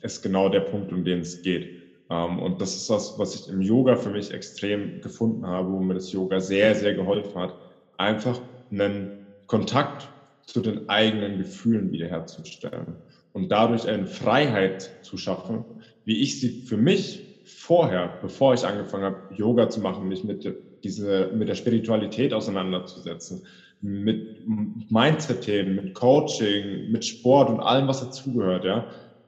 ist 0.00 0.22
genau 0.22 0.48
der 0.48 0.60
Punkt, 0.60 0.92
um 0.92 1.04
den 1.04 1.20
es 1.20 1.42
geht. 1.42 1.82
Ähm, 2.10 2.38
und 2.38 2.60
das 2.60 2.74
ist 2.76 2.88
das, 2.90 3.18
was 3.18 3.34
ich 3.34 3.52
im 3.52 3.60
Yoga 3.60 3.96
für 3.96 4.10
mich 4.10 4.32
extrem 4.32 5.00
gefunden 5.00 5.46
habe, 5.46 5.72
wo 5.72 5.80
mir 5.80 5.94
das 5.94 6.12
Yoga 6.12 6.40
sehr, 6.40 6.74
sehr 6.74 6.94
geholfen 6.94 7.34
hat 7.40 7.54
einfach 7.98 8.40
einen 8.70 9.26
Kontakt 9.46 10.08
zu 10.46 10.60
den 10.60 10.88
eigenen 10.88 11.38
Gefühlen 11.38 11.92
wiederherzustellen 11.92 12.96
und 13.32 13.50
dadurch 13.50 13.86
eine 13.86 14.06
Freiheit 14.06 15.04
zu 15.04 15.18
schaffen, 15.18 15.64
wie 16.04 16.22
ich 16.22 16.40
sie 16.40 16.62
für 16.62 16.78
mich 16.78 17.42
vorher, 17.44 18.18
bevor 18.22 18.54
ich 18.54 18.64
angefangen 18.64 19.04
habe, 19.04 19.34
Yoga 19.34 19.68
zu 19.68 19.80
machen, 19.80 20.08
mich 20.08 20.24
mit, 20.24 20.50
diese, 20.84 21.30
mit 21.34 21.48
der 21.48 21.54
Spiritualität 21.54 22.32
auseinanderzusetzen, 22.32 23.44
mit 23.80 24.42
Mindset-Themen, 24.90 25.76
mit 25.76 25.94
Coaching, 25.94 26.90
mit 26.90 27.04
Sport 27.04 27.50
und 27.50 27.60
allem, 27.60 27.88
was 27.88 28.00
dazugehört, 28.00 28.64
ja. 28.64 28.86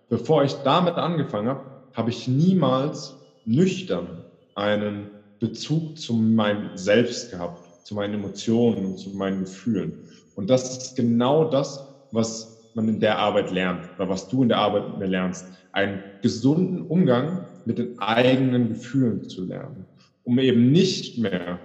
Bevor 0.09 0.45
ich 0.45 0.52
damit 0.64 0.95
angefangen 0.95 1.49
habe, 1.49 1.64
habe 1.92 2.11
ich 2.11 2.26
niemals 2.26 3.14
nüchtern 3.45 4.25
einen 4.54 5.11
Bezug 5.38 5.99
zu 5.99 6.14
meinem 6.14 6.76
Selbst 6.76 7.30
gehabt, 7.30 7.87
zu 7.87 7.95
meinen 7.95 8.14
Emotionen 8.14 8.85
und 8.85 8.99
zu 8.99 9.11
meinen 9.11 9.40
Gefühlen. 9.40 10.04
Und 10.35 10.50
das 10.50 10.76
ist 10.76 10.97
genau 10.97 11.45
das, 11.45 11.87
was 12.11 12.71
man 12.75 12.88
in 12.88 13.00
der 13.00 13.19
Arbeit 13.19 13.50
lernt 13.50 13.88
oder 13.97 14.09
was 14.09 14.28
du 14.28 14.42
in 14.42 14.49
der 14.49 14.59
Arbeit 14.59 15.09
lernst. 15.09 15.47
Einen 15.73 16.02
gesunden 16.23 16.83
Umgang 16.83 17.47
mit 17.64 17.78
den 17.78 17.99
eigenen 17.99 18.69
Gefühlen 18.71 19.28
zu 19.28 19.45
lernen, 19.45 19.87
um 20.25 20.38
eben 20.38 20.73
nicht 20.73 21.19
mehr, 21.19 21.61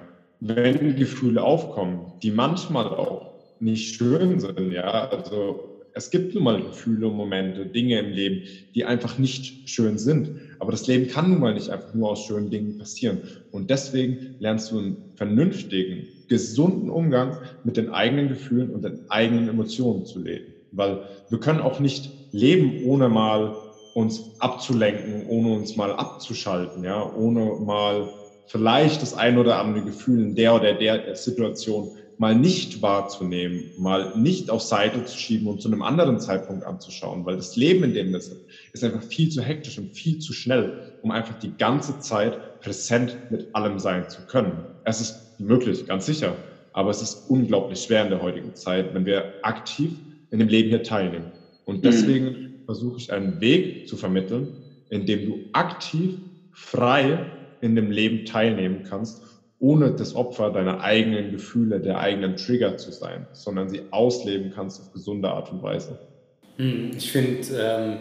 wenn 0.47 0.95
Gefühle 0.95 1.43
aufkommen, 1.43 2.13
die 2.21 2.31
manchmal 2.31 2.87
auch 2.87 3.33
nicht 3.59 3.95
schön 3.95 4.39
sind, 4.39 4.71
ja, 4.71 5.07
also 5.09 5.75
es 5.93 6.09
gibt 6.09 6.35
nun 6.35 6.43
mal 6.43 6.61
Gefühle, 6.61 7.09
Momente, 7.09 7.65
Dinge 7.67 7.99
im 7.99 8.11
Leben, 8.11 8.43
die 8.75 8.83
einfach 8.83 9.17
nicht 9.17 9.69
schön 9.69 9.97
sind. 9.97 10.37
Aber 10.59 10.71
das 10.71 10.87
Leben 10.87 11.07
kann 11.07 11.29
nun 11.29 11.39
mal 11.39 11.53
nicht 11.53 11.69
einfach 11.69 11.93
nur 11.93 12.09
aus 12.11 12.25
schönen 12.25 12.49
Dingen 12.49 12.77
passieren. 12.77 13.23
Und 13.49 13.69
deswegen 13.69 14.35
lernst 14.39 14.71
du 14.71 14.77
einen 14.79 15.05
vernünftigen, 15.15 16.09
gesunden 16.27 16.89
Umgang 16.89 17.37
mit 17.63 17.77
den 17.77 17.89
eigenen 17.89 18.27
Gefühlen 18.27 18.71
und 18.71 18.83
den 18.83 19.05
eigenen 19.07 19.47
Emotionen 19.47 20.03
zu 20.03 20.19
leben. 20.21 20.53
Weil 20.71 21.05
wir 21.29 21.39
können 21.39 21.61
auch 21.61 21.79
nicht 21.79 22.11
leben, 22.31 22.83
ohne 22.83 23.07
mal 23.07 23.55
uns 23.93 24.35
abzulenken, 24.39 25.25
ohne 25.27 25.53
uns 25.53 25.77
mal 25.77 25.93
abzuschalten, 25.93 26.83
ja, 26.83 27.09
ohne 27.09 27.55
mal 27.61 28.09
vielleicht 28.47 29.01
das 29.01 29.13
ein 29.13 29.37
oder 29.37 29.59
andere 29.59 29.83
Gefühl 29.83 30.21
in 30.21 30.35
der 30.35 30.55
oder 30.55 30.73
der 30.73 31.15
Situation 31.15 31.91
mal 32.17 32.35
nicht 32.35 32.81
wahrzunehmen, 32.81 33.71
mal 33.77 34.17
nicht 34.17 34.49
auf 34.49 34.61
Seite 34.61 35.03
zu 35.05 35.17
schieben 35.17 35.47
und 35.47 35.61
zu 35.61 35.67
einem 35.67 35.81
anderen 35.81 36.19
Zeitpunkt 36.19 36.65
anzuschauen, 36.65 37.25
weil 37.25 37.35
das 37.35 37.55
Leben, 37.55 37.83
in 37.83 37.93
dem 37.93 38.11
wir 38.11 38.21
sind, 38.21 38.39
ist 38.73 38.83
einfach 38.83 39.03
viel 39.03 39.29
zu 39.29 39.41
hektisch 39.41 39.77
und 39.77 39.95
viel 39.95 40.19
zu 40.19 40.33
schnell, 40.33 40.93
um 41.01 41.11
einfach 41.11 41.37
die 41.39 41.51
ganze 41.57 41.99
Zeit 41.99 42.61
präsent 42.61 43.17
mit 43.31 43.53
allem 43.53 43.79
sein 43.79 44.09
zu 44.09 44.21
können. 44.27 44.63
Es 44.85 45.01
ist 45.01 45.39
möglich, 45.39 45.85
ganz 45.85 46.05
sicher, 46.05 46.35
aber 46.73 46.89
es 46.89 47.01
ist 47.01 47.29
unglaublich 47.29 47.79
schwer 47.79 48.03
in 48.03 48.09
der 48.09 48.21
heutigen 48.21 48.55
Zeit, 48.55 48.93
wenn 48.93 49.05
wir 49.05 49.33
aktiv 49.41 49.91
in 50.31 50.39
dem 50.39 50.47
Leben 50.47 50.69
hier 50.69 50.83
teilnehmen. 50.83 51.31
Und 51.65 51.77
mhm. 51.77 51.81
deswegen 51.81 52.25
mhm. 52.25 52.53
versuche 52.65 52.97
ich 52.97 53.11
einen 53.11 53.41
Weg 53.41 53.87
zu 53.87 53.97
vermitteln, 53.97 54.47
in 54.89 55.05
dem 55.05 55.25
du 55.25 55.39
aktiv, 55.51 56.17
frei 56.51 57.25
in 57.61 57.75
dem 57.75 57.91
Leben 57.91 58.25
teilnehmen 58.25 58.83
kannst 58.87 59.23
ohne 59.59 59.91
das 59.91 60.15
Opfer 60.15 60.51
deiner 60.51 60.81
eigenen 60.81 61.31
Gefühle, 61.31 61.79
der 61.79 61.99
eigenen 61.99 62.35
Trigger 62.35 62.77
zu 62.77 62.91
sein, 62.91 63.25
sondern 63.33 63.69
sie 63.69 63.81
ausleben 63.91 64.51
kannst 64.53 64.81
auf 64.81 64.93
gesunde 64.93 65.29
Art 65.29 65.51
und 65.51 65.63
Weise. 65.63 65.97
Hm, 66.57 66.91
ich 66.97 67.11
finde, 67.11 67.47
ähm, 67.57 67.97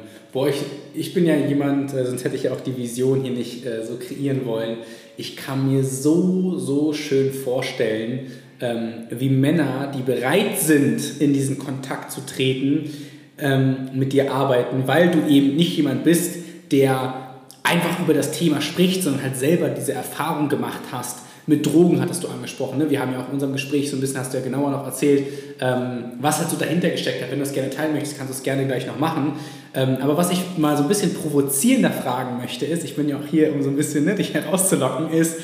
ich, 0.48 0.62
ich 0.94 1.14
bin 1.14 1.26
ja 1.26 1.36
jemand, 1.36 1.94
äh, 1.94 2.04
sonst 2.04 2.24
hätte 2.24 2.36
ich 2.36 2.44
ja 2.44 2.52
auch 2.52 2.60
die 2.60 2.76
Vision 2.76 3.22
hier 3.22 3.32
nicht 3.32 3.64
äh, 3.66 3.84
so 3.84 3.96
kreieren 3.96 4.46
wollen. 4.46 4.78
Ich 5.16 5.36
kann 5.36 5.72
mir 5.72 5.84
so, 5.84 6.58
so 6.58 6.92
schön 6.92 7.32
vorstellen, 7.32 8.32
ähm, 8.60 9.04
wie 9.10 9.30
Männer, 9.30 9.92
die 9.96 10.02
bereit 10.02 10.58
sind, 10.58 11.20
in 11.20 11.32
diesen 11.32 11.58
Kontakt 11.58 12.12
zu 12.12 12.20
treten, 12.26 12.90
ähm, 13.38 13.90
mit 13.94 14.12
dir 14.12 14.32
arbeiten, 14.32 14.86
weil 14.86 15.10
du 15.10 15.26
eben 15.28 15.56
nicht 15.56 15.76
jemand 15.76 16.04
bist, 16.04 16.36
der 16.70 17.23
einfach 17.64 17.98
über 17.98 18.14
das 18.14 18.30
Thema 18.30 18.60
spricht, 18.60 19.02
sondern 19.02 19.22
halt 19.22 19.36
selber 19.36 19.68
diese 19.68 19.92
Erfahrung 19.92 20.48
gemacht 20.48 20.80
hast 20.92 21.18
mit 21.46 21.66
Drogen 21.66 22.00
hattest 22.00 22.24
du 22.24 22.28
angesprochen. 22.28 22.78
Ne? 22.78 22.88
Wir 22.88 23.00
haben 23.00 23.12
ja 23.12 23.20
auch 23.20 23.28
in 23.28 23.34
unserem 23.34 23.52
Gespräch 23.52 23.90
so 23.90 23.96
ein 23.96 24.00
bisschen, 24.00 24.18
hast 24.18 24.32
du 24.32 24.38
ja 24.38 24.44
genauer 24.44 24.70
noch 24.70 24.86
erzählt, 24.86 25.26
ähm, 25.60 26.12
was 26.20 26.38
halt 26.38 26.48
so 26.48 26.56
dahinter 26.56 26.88
gesteckt 26.88 27.22
hat. 27.22 27.30
Wenn 27.30 27.38
du 27.38 27.44
das 27.44 27.52
gerne 27.52 27.70
teilen 27.70 27.92
möchtest, 27.92 28.16
kannst 28.16 28.32
du 28.32 28.36
es 28.36 28.42
gerne 28.42 28.66
gleich 28.66 28.86
noch 28.86 28.98
machen. 28.98 29.32
Ähm, 29.74 29.98
aber 30.00 30.16
was 30.16 30.30
ich 30.30 30.40
mal 30.56 30.76
so 30.76 30.84
ein 30.84 30.88
bisschen 30.88 31.12
provozierender 31.12 31.90
fragen 31.90 32.38
möchte, 32.38 32.64
ist, 32.64 32.82
ich 32.84 32.96
bin 32.96 33.08
ja 33.08 33.16
auch 33.16 33.26
hier, 33.30 33.52
um 33.52 33.62
so 33.62 33.68
ein 33.68 33.76
bisschen 33.76 34.06
ne, 34.06 34.14
dich 34.14 34.32
herauszulocken, 34.32 35.10
ist, 35.10 35.36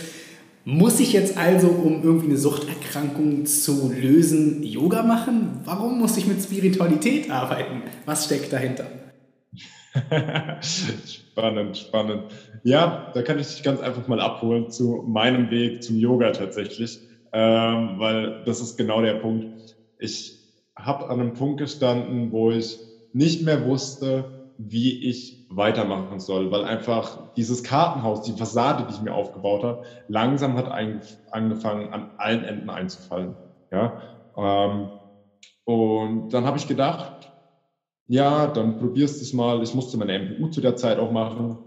muss 0.65 1.00
ich 1.00 1.12
jetzt 1.12 1.37
also, 1.37 1.69
um 1.69 2.03
irgendwie 2.03 2.29
eine 2.29 2.37
Suchterkrankung 2.39 3.45
zu 3.45 3.93
lösen, 3.93 4.62
Yoga 4.62 5.03
machen? 5.03 5.61
Warum 5.65 5.99
muss 5.99 6.17
ich 6.17 6.27
mit 6.27 6.43
Spiritualität 6.43 7.31
arbeiten? 7.31 7.83
Was 8.07 8.27
steckt 8.27 8.53
dahinter? 8.53 8.87
spannend, 10.62 11.76
spannend. 11.76 12.32
Ja, 12.62 13.11
da 13.12 13.23
kann 13.23 13.38
ich 13.38 13.49
dich 13.49 13.62
ganz 13.62 13.80
einfach 13.80 14.06
mal 14.06 14.20
abholen 14.20 14.70
zu 14.70 15.04
meinem 15.06 15.50
Weg 15.50 15.82
zum 15.82 15.97
Yoga 15.99 16.30
tatsächlich, 16.30 17.04
ähm, 17.32 17.99
weil 17.99 18.42
das 18.44 18.61
ist 18.61 18.76
genau 18.76 19.02
der 19.02 19.14
Punkt. 19.14 19.49
Ich 19.99 20.40
habe 20.76 21.09
an 21.09 21.20
einem 21.20 21.32
Punkt 21.35 21.59
gestanden, 21.59 22.30
wo 22.32 22.50
ich 22.50 22.78
nicht 23.12 23.42
mehr 23.42 23.64
wusste, 23.64 24.32
wie 24.56 25.09
ich 25.09 25.40
weitermachen 25.49 26.20
soll, 26.20 26.50
weil 26.50 26.64
einfach 26.64 27.18
dieses 27.37 27.62
Kartenhaus, 27.62 28.23
die 28.23 28.37
Fassade, 28.37 28.85
die 28.87 28.94
ich 28.94 29.00
mir 29.00 29.14
aufgebaut 29.14 29.64
habe, 29.64 29.82
langsam 30.06 30.56
hat 30.56 30.70
angefangen, 31.30 31.92
an 31.92 32.12
allen 32.16 32.44
Enden 32.44 32.70
einzufallen. 32.70 33.37
Ja, 33.73 33.99
ähm, 34.37 34.90
und 35.64 36.28
dann 36.30 36.44
habe 36.44 36.59
ich 36.59 36.66
gedacht, 36.66 37.30
ja, 38.11 38.49
dann 38.49 38.76
probierst 38.76 39.21
du 39.21 39.25
es 39.25 39.33
mal. 39.33 39.62
Ich 39.62 39.73
musste 39.73 39.97
meine 39.97 40.14
MPU 40.19 40.49
zu 40.49 40.61
der 40.61 40.75
Zeit 40.75 40.99
auch 40.99 41.12
machen. 41.12 41.64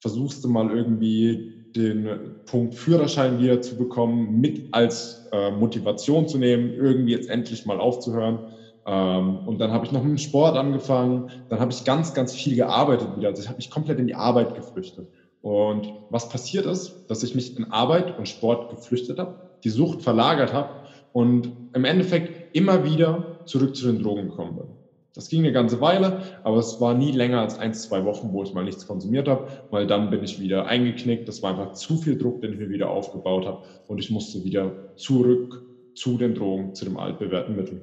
Versuchst 0.00 0.42
du 0.42 0.48
mal 0.48 0.68
irgendwie 0.72 1.52
den 1.76 2.42
Punkt 2.46 2.74
Führerschein 2.74 3.38
wieder 3.38 3.62
zu 3.62 3.76
bekommen, 3.76 4.40
mit 4.40 4.66
als 4.72 5.28
äh, 5.30 5.52
Motivation 5.52 6.26
zu 6.26 6.36
nehmen, 6.36 6.74
irgendwie 6.74 7.12
jetzt 7.12 7.28
endlich 7.28 7.64
mal 7.64 7.78
aufzuhören. 7.78 8.40
Ähm, 8.86 9.46
und 9.46 9.58
dann 9.58 9.70
habe 9.70 9.86
ich 9.86 9.92
noch 9.92 10.02
mit 10.02 10.10
dem 10.10 10.18
Sport 10.18 10.56
angefangen. 10.56 11.30
Dann 11.48 11.60
habe 11.60 11.70
ich 11.70 11.84
ganz, 11.84 12.12
ganz 12.12 12.34
viel 12.34 12.56
gearbeitet 12.56 13.14
wieder. 13.14 13.28
Also 13.28 13.40
ich 13.40 13.48
habe 13.48 13.58
mich 13.58 13.70
komplett 13.70 14.00
in 14.00 14.08
die 14.08 14.16
Arbeit 14.16 14.56
geflüchtet. 14.56 15.08
Und 15.40 15.94
was 16.08 16.28
passiert 16.28 16.66
ist, 16.66 17.04
dass 17.06 17.22
ich 17.22 17.36
mich 17.36 17.56
in 17.56 17.70
Arbeit 17.70 18.18
und 18.18 18.28
Sport 18.28 18.68
geflüchtet 18.68 19.20
habe, 19.20 19.38
die 19.62 19.70
Sucht 19.70 20.02
verlagert 20.02 20.52
habe 20.52 20.88
und 21.12 21.52
im 21.72 21.84
Endeffekt 21.84 22.56
immer 22.56 22.82
wieder 22.82 23.42
zurück 23.46 23.76
zu 23.76 23.86
den 23.86 24.02
Drogen 24.02 24.28
gekommen 24.28 24.56
bin. 24.56 24.83
Das 25.14 25.28
ging 25.28 25.40
eine 25.40 25.52
ganze 25.52 25.80
Weile, 25.80 26.22
aber 26.42 26.56
es 26.56 26.80
war 26.80 26.94
nie 26.94 27.12
länger 27.12 27.40
als 27.40 27.56
ein, 27.56 27.72
zwei 27.72 28.04
Wochen, 28.04 28.32
wo 28.32 28.42
ich 28.42 28.52
mal 28.52 28.64
nichts 28.64 28.86
konsumiert 28.86 29.28
habe, 29.28 29.46
weil 29.70 29.86
dann 29.86 30.10
bin 30.10 30.24
ich 30.24 30.40
wieder 30.40 30.66
eingeknickt. 30.66 31.28
Das 31.28 31.40
war 31.40 31.50
einfach 31.50 31.72
zu 31.74 31.96
viel 31.98 32.18
Druck, 32.18 32.40
den 32.40 32.54
ich 32.54 32.58
mir 32.58 32.68
wieder 32.68 32.90
aufgebaut 32.90 33.46
habe 33.46 33.62
und 33.86 33.98
ich 33.98 34.10
musste 34.10 34.42
wieder 34.42 34.72
zurück 34.96 35.62
zu 35.94 36.18
den 36.18 36.34
Drogen, 36.34 36.74
zu 36.74 36.84
dem 36.84 36.96
altbewährten 36.96 37.54
Mittel. 37.54 37.80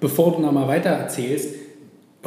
Bevor 0.00 0.32
du 0.32 0.40
nochmal 0.40 0.68
weiter 0.68 0.90
erzählst, 0.90 1.54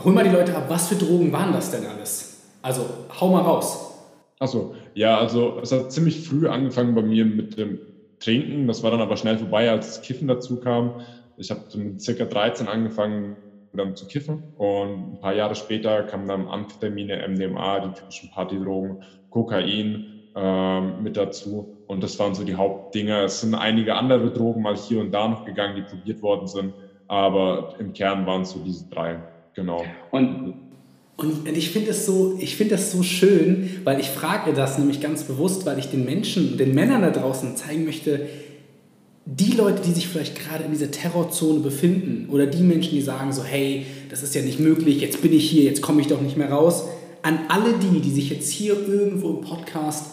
hol 0.03 0.11
mal 0.11 0.23
die 0.23 0.31
Leute 0.31 0.55
ab, 0.55 0.65
was 0.67 0.87
für 0.87 0.95
Drogen 0.95 1.31
waren 1.31 1.53
das 1.53 1.69
denn 1.69 1.85
alles? 1.85 2.41
Also 2.63 2.85
hau 3.21 3.29
mal 3.29 3.43
raus. 3.43 3.93
Achso, 4.39 4.73
ja, 4.95 5.19
also 5.19 5.59
es 5.61 5.71
hat 5.71 5.91
ziemlich 5.91 6.27
früh 6.27 6.47
angefangen 6.47 6.95
bei 6.95 7.03
mir 7.03 7.23
mit 7.23 7.57
dem 7.57 7.77
Trinken. 8.19 8.67
Das 8.67 8.81
war 8.81 8.89
dann 8.89 9.01
aber 9.01 9.15
schnell 9.15 9.37
vorbei, 9.37 9.69
als 9.69 9.87
das 9.87 10.01
Kiffen 10.01 10.27
dazu 10.27 10.59
kam. 10.59 11.01
Ich 11.37 11.51
habe 11.51 11.61
mit 11.75 12.01
circa 12.01 12.25
13 12.25 12.67
angefangen, 12.67 13.35
dann 13.73 13.95
zu 13.95 14.07
kiffen. 14.07 14.43
Und 14.57 15.13
ein 15.13 15.19
paar 15.19 15.33
Jahre 15.33 15.55
später 15.55 16.03
kamen 16.03 16.27
dann 16.27 16.47
Amphetamine, 16.47 17.27
MDMA, 17.27 17.79
die 17.81 17.99
typischen 17.99 18.31
Partydrogen, 18.31 19.03
Kokain 19.29 20.05
ähm, 20.35 21.03
mit 21.03 21.17
dazu. 21.17 21.77
Und 21.87 22.03
das 22.03 22.17
waren 22.19 22.35
so 22.35 22.43
die 22.43 22.55
Hauptdinge. 22.55 23.23
Es 23.23 23.41
sind 23.41 23.55
einige 23.55 23.95
andere 23.95 24.31
Drogen 24.31 24.61
mal 24.61 24.75
hier 24.75 24.99
und 24.99 25.11
da 25.11 25.27
noch 25.27 25.45
gegangen, 25.45 25.75
die 25.75 25.81
probiert 25.81 26.21
worden 26.21 26.47
sind. 26.47 26.73
Aber 27.07 27.75
im 27.79 27.93
Kern 27.93 28.25
waren 28.25 28.41
es 28.41 28.51
so 28.51 28.59
diese 28.59 28.89
drei. 28.89 29.19
Genau. 29.53 29.83
Und 30.11 30.53
und 31.17 31.47
ich 31.47 31.71
finde 31.71 31.87
das, 31.87 32.05
so, 32.05 32.37
find 32.37 32.71
das 32.71 32.91
so 32.91 33.01
schön, 33.01 33.81
weil 33.83 33.99
ich 33.99 34.09
frage 34.09 34.53
das 34.53 34.77
nämlich 34.77 35.01
ganz 35.01 35.23
bewusst, 35.23 35.65
weil 35.65 35.79
ich 35.79 35.89
den 35.89 36.05
Menschen, 36.05 36.59
den 36.59 36.75
Männern 36.75 37.01
da 37.01 37.09
draußen 37.09 37.55
zeigen 37.55 37.85
möchte, 37.85 38.27
die 39.29 39.51
Leute, 39.51 39.81
die 39.85 39.91
sich 39.91 40.07
vielleicht 40.07 40.39
gerade 40.39 40.63
in 40.63 40.71
dieser 40.71 40.89
Terrorzone 40.89 41.59
befinden 41.59 42.29
oder 42.29 42.45
die 42.45 42.63
Menschen, 42.63 42.91
die 42.91 43.01
sagen 43.01 43.33
so, 43.33 43.43
hey, 43.43 43.85
das 44.09 44.23
ist 44.23 44.33
ja 44.33 44.41
nicht 44.41 44.59
möglich, 44.59 45.01
jetzt 45.01 45.21
bin 45.21 45.33
ich 45.33 45.49
hier, 45.49 45.63
jetzt 45.63 45.81
komme 45.81 45.99
ich 45.99 46.07
doch 46.07 46.21
nicht 46.21 46.37
mehr 46.37 46.49
raus, 46.49 46.85
an 47.23 47.39
alle 47.49 47.73
die, 47.73 47.99
die 47.99 48.11
sich 48.11 48.29
jetzt 48.29 48.49
hier 48.49 48.77
irgendwo 48.87 49.31
im 49.31 49.41
Podcast 49.41 50.11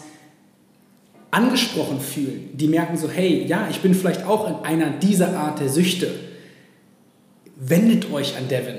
angesprochen 1.31 2.01
fühlen, 2.01 2.49
die 2.53 2.67
merken 2.67 2.97
so, 2.97 3.09
hey, 3.09 3.45
ja, 3.47 3.69
ich 3.71 3.79
bin 3.79 3.93
vielleicht 3.93 4.25
auch 4.25 4.49
in 4.49 4.55
einer 4.65 4.89
dieser 4.91 5.37
Art 5.37 5.61
der 5.61 5.69
Süchte, 5.69 6.11
wendet 7.55 8.11
euch 8.11 8.35
an 8.35 8.49
Devin, 8.49 8.75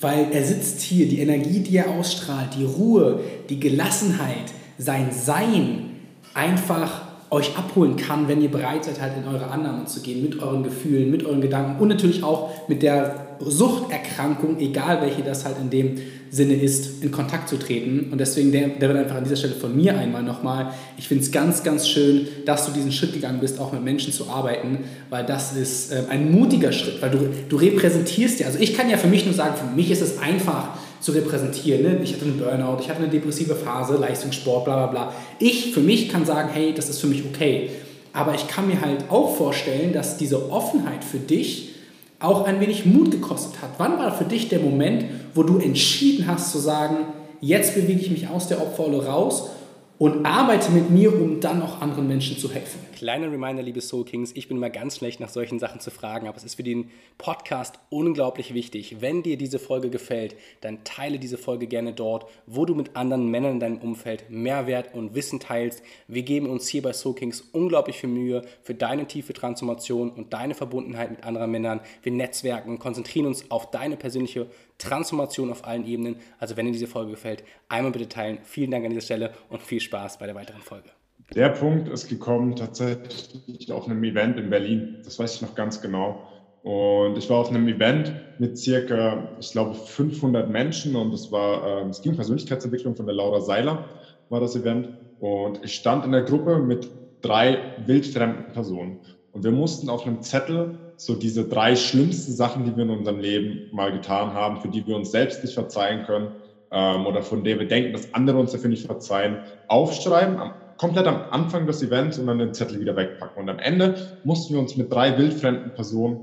weil 0.00 0.32
er 0.32 0.44
sitzt 0.44 0.80
hier, 0.80 1.06
die 1.06 1.20
Energie, 1.20 1.60
die 1.60 1.76
er 1.76 1.90
ausstrahlt, 1.90 2.50
die 2.58 2.64
Ruhe, 2.64 3.20
die 3.48 3.60
Gelassenheit, 3.60 4.52
sein 4.78 5.10
Sein 5.12 5.90
einfach 6.34 7.05
euch 7.30 7.56
abholen 7.56 7.96
kann, 7.96 8.28
wenn 8.28 8.40
ihr 8.40 8.50
bereit 8.50 8.84
seid, 8.84 9.00
halt 9.00 9.14
in 9.16 9.28
eure 9.28 9.48
Annahme 9.48 9.84
zu 9.86 10.00
gehen, 10.00 10.22
mit 10.22 10.40
euren 10.40 10.62
Gefühlen, 10.62 11.10
mit 11.10 11.24
euren 11.24 11.40
Gedanken 11.40 11.80
und 11.80 11.88
natürlich 11.88 12.22
auch 12.22 12.50
mit 12.68 12.82
der 12.82 13.26
Suchterkrankung, 13.40 14.58
egal 14.60 15.02
welche 15.02 15.22
das 15.22 15.44
halt 15.44 15.56
in 15.60 15.70
dem 15.70 15.98
Sinne 16.30 16.54
ist, 16.54 17.02
in 17.02 17.10
Kontakt 17.10 17.48
zu 17.48 17.56
treten. 17.58 18.08
Und 18.10 18.18
deswegen, 18.18 18.52
der, 18.52 18.68
der 18.68 18.88
wird 18.88 18.98
einfach 18.98 19.16
an 19.16 19.24
dieser 19.24 19.36
Stelle 19.36 19.54
von 19.54 19.74
mir 19.76 19.96
einmal 19.96 20.22
nochmal, 20.22 20.72
ich 20.96 21.08
finde 21.08 21.24
es 21.24 21.32
ganz, 21.32 21.62
ganz 21.62 21.88
schön, 21.88 22.28
dass 22.44 22.66
du 22.66 22.72
diesen 22.72 22.92
Schritt 22.92 23.12
gegangen 23.12 23.40
bist, 23.40 23.60
auch 23.60 23.72
mit 23.72 23.82
Menschen 23.82 24.12
zu 24.12 24.28
arbeiten, 24.28 24.80
weil 25.10 25.24
das 25.24 25.56
ist 25.56 25.92
äh, 25.92 26.04
ein 26.08 26.30
mutiger 26.32 26.72
Schritt, 26.72 27.00
weil 27.00 27.10
du, 27.10 27.30
du 27.48 27.56
repräsentierst 27.56 28.40
ja, 28.40 28.46
also 28.46 28.58
ich 28.58 28.74
kann 28.76 28.90
ja 28.90 28.96
für 28.96 29.08
mich 29.08 29.24
nur 29.24 29.34
sagen, 29.34 29.54
für 29.56 29.74
mich 29.74 29.90
ist 29.90 30.02
es 30.02 30.18
einfach, 30.18 30.76
zu 31.00 31.12
repräsentieren. 31.12 31.82
Ne? 31.82 32.00
Ich 32.02 32.14
hatte 32.14 32.24
einen 32.24 32.38
Burnout, 32.38 32.80
ich 32.80 32.88
hatte 32.88 33.02
eine 33.02 33.08
depressive 33.08 33.54
Phase, 33.54 33.96
Leistungssport, 33.96 34.64
bla 34.64 34.76
bla 34.76 34.86
bla. 34.86 35.12
Ich 35.38 35.72
für 35.72 35.80
mich 35.80 36.08
kann 36.08 36.24
sagen, 36.24 36.50
hey, 36.52 36.72
das 36.74 36.88
ist 36.88 37.00
für 37.00 37.06
mich 37.06 37.24
okay. 37.24 37.70
Aber 38.12 38.34
ich 38.34 38.48
kann 38.48 38.66
mir 38.66 38.80
halt 38.80 39.10
auch 39.10 39.36
vorstellen, 39.36 39.92
dass 39.92 40.16
diese 40.16 40.50
Offenheit 40.50 41.04
für 41.04 41.18
dich 41.18 41.74
auch 42.18 42.46
ein 42.46 42.60
wenig 42.60 42.86
Mut 42.86 43.10
gekostet 43.10 43.60
hat. 43.60 43.70
Wann 43.78 43.98
war 43.98 44.16
für 44.16 44.24
dich 44.24 44.48
der 44.48 44.60
Moment, 44.60 45.04
wo 45.34 45.42
du 45.42 45.58
entschieden 45.58 46.26
hast 46.26 46.50
zu 46.50 46.58
sagen, 46.58 46.96
jetzt 47.40 47.74
bewege 47.74 48.00
ich 48.00 48.10
mich 48.10 48.28
aus 48.28 48.48
der 48.48 48.62
Opferrolle 48.62 49.04
raus 49.04 49.50
und 49.98 50.24
arbeite 50.24 50.70
mit 50.72 50.90
mir, 50.90 51.12
um 51.12 51.40
dann 51.40 51.62
auch 51.62 51.80
anderen 51.80 52.08
Menschen 52.08 52.38
zu 52.38 52.50
helfen. 52.50 52.80
Kleiner 52.96 53.30
Reminder, 53.30 53.62
liebe 53.62 53.82
Soul 53.82 54.06
Kings, 54.06 54.32
ich 54.34 54.48
bin 54.48 54.56
immer 54.56 54.70
ganz 54.70 54.96
schlecht 54.96 55.20
nach 55.20 55.28
solchen 55.28 55.58
Sachen 55.58 55.80
zu 55.80 55.90
fragen, 55.90 56.28
aber 56.28 56.38
es 56.38 56.44
ist 56.44 56.54
für 56.54 56.62
den 56.62 56.90
Podcast 57.18 57.78
unglaublich 57.90 58.54
wichtig. 58.54 59.02
Wenn 59.02 59.22
dir 59.22 59.36
diese 59.36 59.58
Folge 59.58 59.90
gefällt, 59.90 60.34
dann 60.62 60.82
teile 60.82 61.18
diese 61.18 61.36
Folge 61.36 61.66
gerne 61.66 61.92
dort, 61.92 62.24
wo 62.46 62.64
du 62.64 62.74
mit 62.74 62.96
anderen 62.96 63.30
Männern 63.30 63.52
in 63.52 63.60
deinem 63.60 63.78
Umfeld 63.80 64.30
Mehrwert 64.30 64.94
und 64.94 65.14
Wissen 65.14 65.40
teilst. 65.40 65.82
Wir 66.08 66.22
geben 66.22 66.48
uns 66.48 66.68
hier 66.68 66.80
bei 66.80 66.94
Soul 66.94 67.16
Kings 67.16 67.42
unglaublich 67.52 67.98
viel 67.98 68.08
Mühe 68.08 68.40
für 68.62 68.74
deine 68.74 69.06
tiefe 69.06 69.34
Transformation 69.34 70.08
und 70.08 70.32
deine 70.32 70.54
Verbundenheit 70.54 71.10
mit 71.10 71.22
anderen 71.22 71.50
Männern. 71.50 71.80
Wir 72.02 72.12
netzwerken, 72.12 72.78
konzentrieren 72.78 73.26
uns 73.26 73.50
auf 73.50 73.70
deine 73.70 73.98
persönliche 73.98 74.46
Transformation 74.78 75.52
auf 75.52 75.66
allen 75.66 75.86
Ebenen. 75.86 76.16
Also 76.38 76.56
wenn 76.56 76.64
dir 76.64 76.72
diese 76.72 76.86
Folge 76.86 77.10
gefällt, 77.10 77.44
einmal 77.68 77.92
bitte 77.92 78.08
teilen. 78.08 78.38
Vielen 78.44 78.70
Dank 78.70 78.86
an 78.86 78.90
dieser 78.90 79.04
Stelle 79.04 79.34
und 79.50 79.60
viel 79.60 79.80
Spaß 79.80 80.18
bei 80.18 80.24
der 80.24 80.34
weiteren 80.34 80.62
Folge. 80.62 80.88
Der 81.34 81.48
Punkt 81.50 81.88
ist 81.88 82.08
gekommen 82.08 82.54
tatsächlich 82.56 83.72
auf 83.72 83.86
einem 83.86 84.02
Event 84.04 84.38
in 84.38 84.48
Berlin. 84.48 85.00
Das 85.04 85.18
weiß 85.18 85.34
ich 85.34 85.42
noch 85.42 85.54
ganz 85.54 85.80
genau. 85.80 86.22
Und 86.62 87.18
ich 87.18 87.28
war 87.30 87.38
auf 87.38 87.50
einem 87.50 87.68
Event 87.68 88.12
mit 88.38 88.58
circa, 88.58 89.36
ich 89.38 89.52
glaube, 89.52 89.74
500 89.74 90.48
Menschen 90.48 90.96
und 90.96 91.12
es 91.12 91.30
war, 91.30 91.84
äh, 91.84 91.88
es 91.88 92.00
ging 92.00 92.14
Persönlichkeitsentwicklung 92.14 92.96
von 92.96 93.06
der 93.06 93.14
Laura 93.14 93.40
Seiler, 93.40 93.88
war 94.28 94.40
das 94.40 94.56
Event. 94.56 94.88
Und 95.18 95.64
ich 95.64 95.74
stand 95.74 96.04
in 96.04 96.12
der 96.12 96.22
Gruppe 96.22 96.58
mit 96.58 96.90
drei 97.22 97.74
wildfremden 97.84 98.52
Personen. 98.52 99.00
Und 99.32 99.44
wir 99.44 99.52
mussten 99.52 99.88
auf 99.90 100.06
einem 100.06 100.22
Zettel 100.22 100.78
so 100.96 101.14
diese 101.14 101.46
drei 101.46 101.76
schlimmsten 101.76 102.32
Sachen, 102.32 102.64
die 102.64 102.74
wir 102.74 102.84
in 102.84 102.90
unserem 102.90 103.20
Leben 103.20 103.68
mal 103.70 103.92
getan 103.92 104.32
haben, 104.32 104.60
für 104.60 104.68
die 104.68 104.86
wir 104.86 104.96
uns 104.96 105.10
selbst 105.10 105.42
nicht 105.44 105.54
verzeihen 105.54 106.04
können 106.04 106.32
ähm, 106.70 107.06
oder 107.06 107.22
von 107.22 107.44
der 107.44 107.58
wir 107.58 107.68
denken, 107.68 107.92
dass 107.92 108.14
andere 108.14 108.38
uns 108.38 108.52
dafür 108.52 108.70
nicht 108.70 108.86
verzeihen, 108.86 109.40
aufschreiben, 109.68 110.38
am, 110.38 110.52
komplett 110.78 111.06
am 111.06 111.22
Anfang 111.30 111.66
des 111.66 111.82
Events 111.82 112.18
und 112.18 112.26
dann 112.26 112.38
den 112.38 112.54
Zettel 112.54 112.80
wieder 112.80 112.96
wegpacken. 112.96 113.42
Und 113.42 113.48
am 113.48 113.58
Ende 113.58 113.94
mussten 114.24 114.54
wir 114.54 114.60
uns 114.60 114.76
mit 114.76 114.92
drei 114.92 115.16
wildfremden 115.18 115.74
Personen 115.74 116.20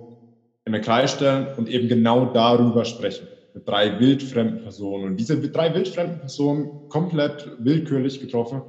in 0.66 0.74
den 0.74 0.82
Kreis 0.82 1.12
stellen 1.12 1.48
und 1.58 1.70
eben 1.70 1.88
genau 1.88 2.26
darüber 2.26 2.86
sprechen. 2.86 3.28
Mit 3.54 3.68
drei 3.68 4.00
wildfremden 4.00 4.64
Personen. 4.64 5.06
Und 5.06 5.18
diese 5.18 5.40
drei 5.40 5.74
wildfremden 5.74 6.20
Personen 6.20 6.90
komplett 6.90 7.50
willkürlich 7.60 8.20
getroffen, 8.20 8.62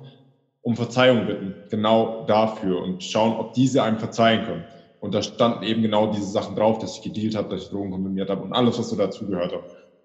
um 0.62 0.76
Verzeihung 0.76 1.26
bitten. 1.26 1.54
Genau 1.70 2.24
dafür 2.26 2.82
und 2.82 3.02
schauen, 3.02 3.34
ob 3.34 3.54
diese 3.54 3.82
einem 3.82 3.98
verzeihen 3.98 4.44
können. 4.44 4.64
Und 5.00 5.14
da 5.14 5.22
standen 5.22 5.64
eben 5.64 5.82
genau 5.82 6.12
diese 6.12 6.30
Sachen 6.30 6.56
drauf, 6.56 6.78
dass 6.78 6.96
ich 6.96 7.02
gedealt 7.02 7.36
habe, 7.36 7.50
dass 7.50 7.64
ich 7.64 7.68
Drogen 7.68 7.90
konsumiert 7.90 8.30
habe 8.30 8.42
und 8.42 8.52
alles, 8.54 8.78
was 8.78 8.88
so 8.88 8.96
dazugehört 8.96 9.52
hat. 9.52 9.62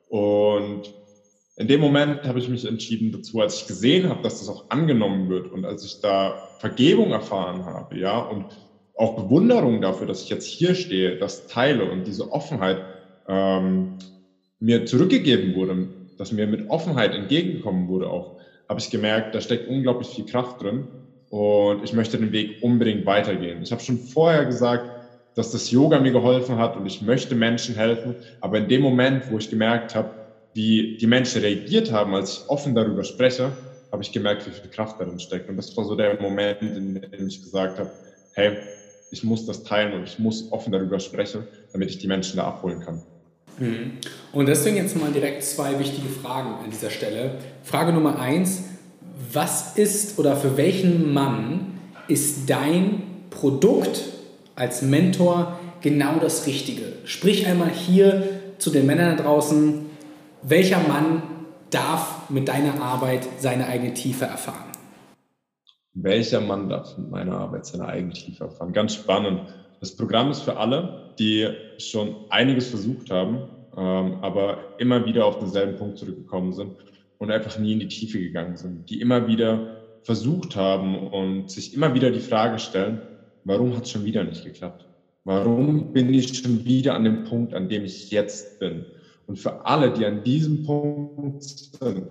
Und 0.09 0.93
in 1.59 1.67
dem 1.67 1.81
Moment 1.81 2.25
habe 2.25 2.39
ich 2.39 2.47
mich 2.47 2.65
entschieden 2.65 3.11
dazu, 3.11 3.41
als 3.41 3.57
ich 3.57 3.67
gesehen 3.67 4.07
habe, 4.07 4.21
dass 4.21 4.39
das 4.39 4.47
auch 4.47 4.63
angenommen 4.69 5.27
wird 5.27 5.49
und 5.49 5.65
als 5.65 5.83
ich 5.83 5.99
da 5.99 6.41
Vergebung 6.57 7.11
erfahren 7.11 7.65
habe, 7.65 7.97
ja, 7.99 8.17
und 8.19 8.45
auch 8.95 9.15
Bewunderung 9.15 9.81
dafür, 9.81 10.07
dass 10.07 10.23
ich 10.23 10.29
jetzt 10.29 10.45
hier 10.45 10.73
stehe, 10.73 11.17
das 11.17 11.45
teile 11.47 11.85
und 11.89 12.07
diese 12.07 12.31
Offenheit 12.31 12.85
ähm, 13.27 13.97
mir 14.59 14.85
zurückgegeben 14.85 15.53
wurde, 15.53 15.91
dass 16.17 16.31
mir 16.31 16.47
mit 16.47 16.69
Offenheit 16.69 17.13
entgegengekommen 17.13 17.87
wurde 17.89 18.09
auch, 18.09 18.33
habe 18.69 18.79
ich 18.79 18.89
gemerkt, 18.89 19.35
da 19.35 19.41
steckt 19.41 19.67
unglaublich 19.67 20.09
viel 20.09 20.25
Kraft 20.25 20.61
drin 20.61 20.93
und 21.29 21.83
ich 21.83 21.91
möchte 21.91 22.17
den 22.17 22.31
Weg 22.31 22.61
unbedingt 22.61 23.05
weitergehen. 23.05 23.61
Ich 23.63 23.71
habe 23.71 23.81
schon 23.81 23.99
vorher 23.99 24.45
gesagt, 24.45 24.89
dass 25.35 25.51
das 25.51 25.71
Yoga 25.71 25.99
mir 25.99 26.11
geholfen 26.11 26.57
hat 26.57 26.77
und 26.77 26.85
ich 26.85 27.01
möchte 27.01 27.35
Menschen 27.35 27.75
helfen, 27.75 28.15
aber 28.39 28.57
in 28.59 28.67
dem 28.69 28.81
Moment, 28.81 29.29
wo 29.29 29.37
ich 29.37 29.49
gemerkt 29.49 29.93
habe, 29.95 30.18
wie 30.53 30.97
die 30.97 31.07
Menschen 31.07 31.41
reagiert 31.41 31.91
haben, 31.91 32.13
als 32.15 32.33
ich 32.33 32.49
offen 32.49 32.75
darüber 32.75 33.03
spreche, 33.03 33.51
habe 33.91 34.03
ich 34.03 34.11
gemerkt, 34.11 34.45
wie 34.47 34.51
viel 34.51 34.69
Kraft 34.69 34.99
darin 34.99 35.19
steckt. 35.19 35.49
Und 35.49 35.57
das 35.57 35.75
war 35.75 35.85
so 35.85 35.95
der 35.95 36.19
Moment, 36.21 36.61
in 36.61 37.01
dem 37.01 37.27
ich 37.27 37.41
gesagt 37.41 37.79
habe, 37.79 37.91
hey, 38.33 38.57
ich 39.11 39.23
muss 39.23 39.45
das 39.45 39.63
teilen 39.63 39.93
und 39.93 40.03
ich 40.03 40.19
muss 40.19 40.51
offen 40.51 40.71
darüber 40.71 40.99
sprechen, 40.99 41.47
damit 41.71 41.89
ich 41.89 41.97
die 41.97 42.07
Menschen 42.07 42.37
da 42.37 42.45
abholen 42.45 42.79
kann. 42.79 43.01
Mhm. 43.57 43.97
Und 44.31 44.47
deswegen 44.47 44.77
jetzt 44.77 44.95
mal 44.95 45.11
direkt 45.11 45.43
zwei 45.43 45.79
wichtige 45.79 46.07
Fragen 46.07 46.63
an 46.63 46.69
dieser 46.69 46.89
Stelle. 46.89 47.31
Frage 47.63 47.91
Nummer 47.91 48.19
eins, 48.19 48.63
was 49.31 49.77
ist 49.77 50.19
oder 50.19 50.35
für 50.35 50.57
welchen 50.57 51.13
Mann 51.13 51.79
ist 52.07 52.49
dein 52.49 53.03
Produkt 53.29 54.03
als 54.55 54.81
Mentor 54.81 55.59
genau 55.81 56.19
das 56.19 56.45
Richtige? 56.47 56.83
Sprich 57.05 57.47
einmal 57.47 57.69
hier 57.69 58.27
zu 58.59 58.69
den 58.69 58.85
Männern 58.85 59.17
da 59.17 59.23
draußen, 59.23 59.88
welcher 60.41 60.79
Mann 60.87 61.23
darf 61.69 62.29
mit 62.29 62.47
deiner 62.47 62.81
Arbeit 62.81 63.27
seine 63.39 63.67
eigene 63.67 63.93
Tiefe 63.93 64.25
erfahren? 64.25 64.71
Welcher 65.93 66.41
Mann 66.41 66.69
darf 66.69 66.97
mit 66.97 67.09
meiner 67.09 67.37
Arbeit 67.37 67.65
seine 67.65 67.87
eigene 67.87 68.13
Tiefe 68.13 68.45
erfahren? 68.45 68.73
Ganz 68.73 68.95
spannend. 68.95 69.41
Das 69.79 69.95
Programm 69.95 70.31
ist 70.31 70.41
für 70.41 70.57
alle, 70.57 71.13
die 71.19 71.47
schon 71.77 72.15
einiges 72.29 72.67
versucht 72.69 73.11
haben, 73.11 73.49
ähm, 73.75 74.19
aber 74.21 74.75
immer 74.77 75.05
wieder 75.05 75.25
auf 75.25 75.39
denselben 75.39 75.77
Punkt 75.77 75.97
zurückgekommen 75.97 76.53
sind 76.53 76.71
und 77.17 77.31
einfach 77.31 77.57
nie 77.59 77.73
in 77.73 77.79
die 77.79 77.87
Tiefe 77.87 78.19
gegangen 78.19 78.57
sind, 78.57 78.89
die 78.89 79.01
immer 79.01 79.27
wieder 79.27 79.77
versucht 80.03 80.55
haben 80.55 81.07
und 81.09 81.51
sich 81.51 81.73
immer 81.73 81.93
wieder 81.93 82.11
die 82.11 82.19
Frage 82.19 82.59
stellen, 82.59 83.01
warum 83.43 83.75
hat 83.75 83.83
es 83.83 83.91
schon 83.91 84.05
wieder 84.05 84.23
nicht 84.23 84.43
geklappt? 84.45 84.85
Warum 85.25 85.91
bin 85.91 86.13
ich 86.13 86.37
schon 86.37 86.65
wieder 86.65 86.95
an 86.95 87.03
dem 87.03 87.25
Punkt, 87.25 87.53
an 87.53 87.67
dem 87.67 87.83
ich 87.83 88.09
jetzt 88.09 88.59
bin? 88.59 88.85
Und 89.29 89.37
für 89.37 89.63
alle, 89.65 89.93
die 89.93 90.05
an 90.05 90.23
diesem 90.23 90.63
Punkt 90.63 91.43
sind 91.43 92.07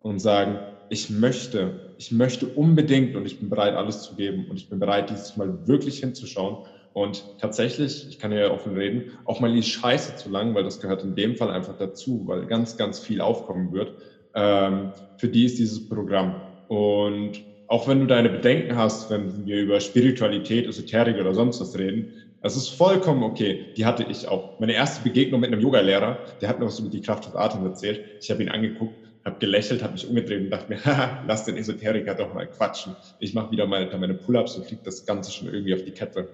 und 0.00 0.18
sagen, 0.18 0.58
ich 0.88 1.10
möchte, 1.10 1.94
ich 1.98 2.10
möchte 2.10 2.46
unbedingt 2.46 3.16
und 3.16 3.26
ich 3.26 3.38
bin 3.38 3.50
bereit, 3.50 3.74
alles 3.74 4.02
zu 4.02 4.16
geben 4.16 4.46
und 4.48 4.56
ich 4.56 4.70
bin 4.70 4.78
bereit, 4.78 5.10
dieses 5.10 5.36
Mal 5.36 5.66
wirklich 5.66 5.98
hinzuschauen 6.00 6.64
und 6.94 7.38
tatsächlich, 7.38 8.08
ich 8.08 8.18
kann 8.18 8.32
ja 8.32 8.50
offen 8.50 8.74
reden, 8.76 9.10
auch 9.26 9.40
mal 9.40 9.52
die 9.52 9.62
Scheiße 9.62 10.16
zu 10.16 10.30
lang, 10.30 10.54
weil 10.54 10.64
das 10.64 10.80
gehört 10.80 11.04
in 11.04 11.14
dem 11.14 11.36
Fall 11.36 11.50
einfach 11.50 11.76
dazu, 11.76 12.22
weil 12.26 12.46
ganz, 12.46 12.78
ganz 12.78 12.98
viel 12.98 13.20
aufkommen 13.20 13.72
wird 13.72 13.94
ähm, 14.34 14.92
für 15.16 15.28
die 15.28 15.44
ist 15.44 15.58
dieses 15.58 15.86
Programm. 15.86 16.40
Und 16.66 17.42
auch 17.66 17.88
wenn 17.88 18.00
du 18.00 18.06
deine 18.06 18.30
Bedenken 18.30 18.76
hast, 18.76 19.10
wenn 19.10 19.44
wir 19.44 19.60
über 19.60 19.80
Spiritualität, 19.80 20.66
Esoterik 20.66 21.18
oder 21.18 21.34
sonst 21.34 21.60
was 21.60 21.76
reden, 21.78 22.10
das 22.44 22.56
ist 22.56 22.68
vollkommen 22.68 23.22
okay. 23.22 23.72
Die 23.76 23.86
hatte 23.86 24.04
ich 24.04 24.28
auch. 24.28 24.58
Meine 24.58 24.74
erste 24.74 25.02
Begegnung 25.02 25.40
mit 25.40 25.52
einem 25.52 25.60
Yogalehrer, 25.60 26.24
der 26.40 26.48
hat 26.48 26.58
mir 26.60 26.66
was 26.66 26.78
über 26.78 26.90
die 26.90 27.00
Kraft 27.00 27.26
des 27.26 27.34
Atems 27.34 27.64
erzählt. 27.64 28.16
Ich 28.20 28.30
habe 28.30 28.42
ihn 28.42 28.50
angeguckt, 28.50 29.02
habe 29.24 29.38
gelächelt, 29.38 29.82
habe 29.82 29.94
mich 29.94 30.06
umgedreht 30.06 30.42
und 30.42 30.50
dachte 30.50 30.68
mir, 30.68 30.78
haha, 30.84 31.24
lass 31.26 31.44
den 31.44 31.56
Esoteriker 31.56 32.14
doch 32.14 32.32
mal 32.34 32.46
quatschen. 32.48 32.96
Ich 33.18 33.34
mache 33.34 33.50
wieder 33.50 33.66
mal 33.66 33.90
meine 33.98 34.14
Pull-ups 34.14 34.56
und 34.56 34.66
kriege 34.66 34.82
das 34.84 35.04
Ganze 35.04 35.32
schon 35.32 35.48
irgendwie 35.48 35.74
auf 35.74 35.82
die 35.82 35.92
Kette. 35.92 36.32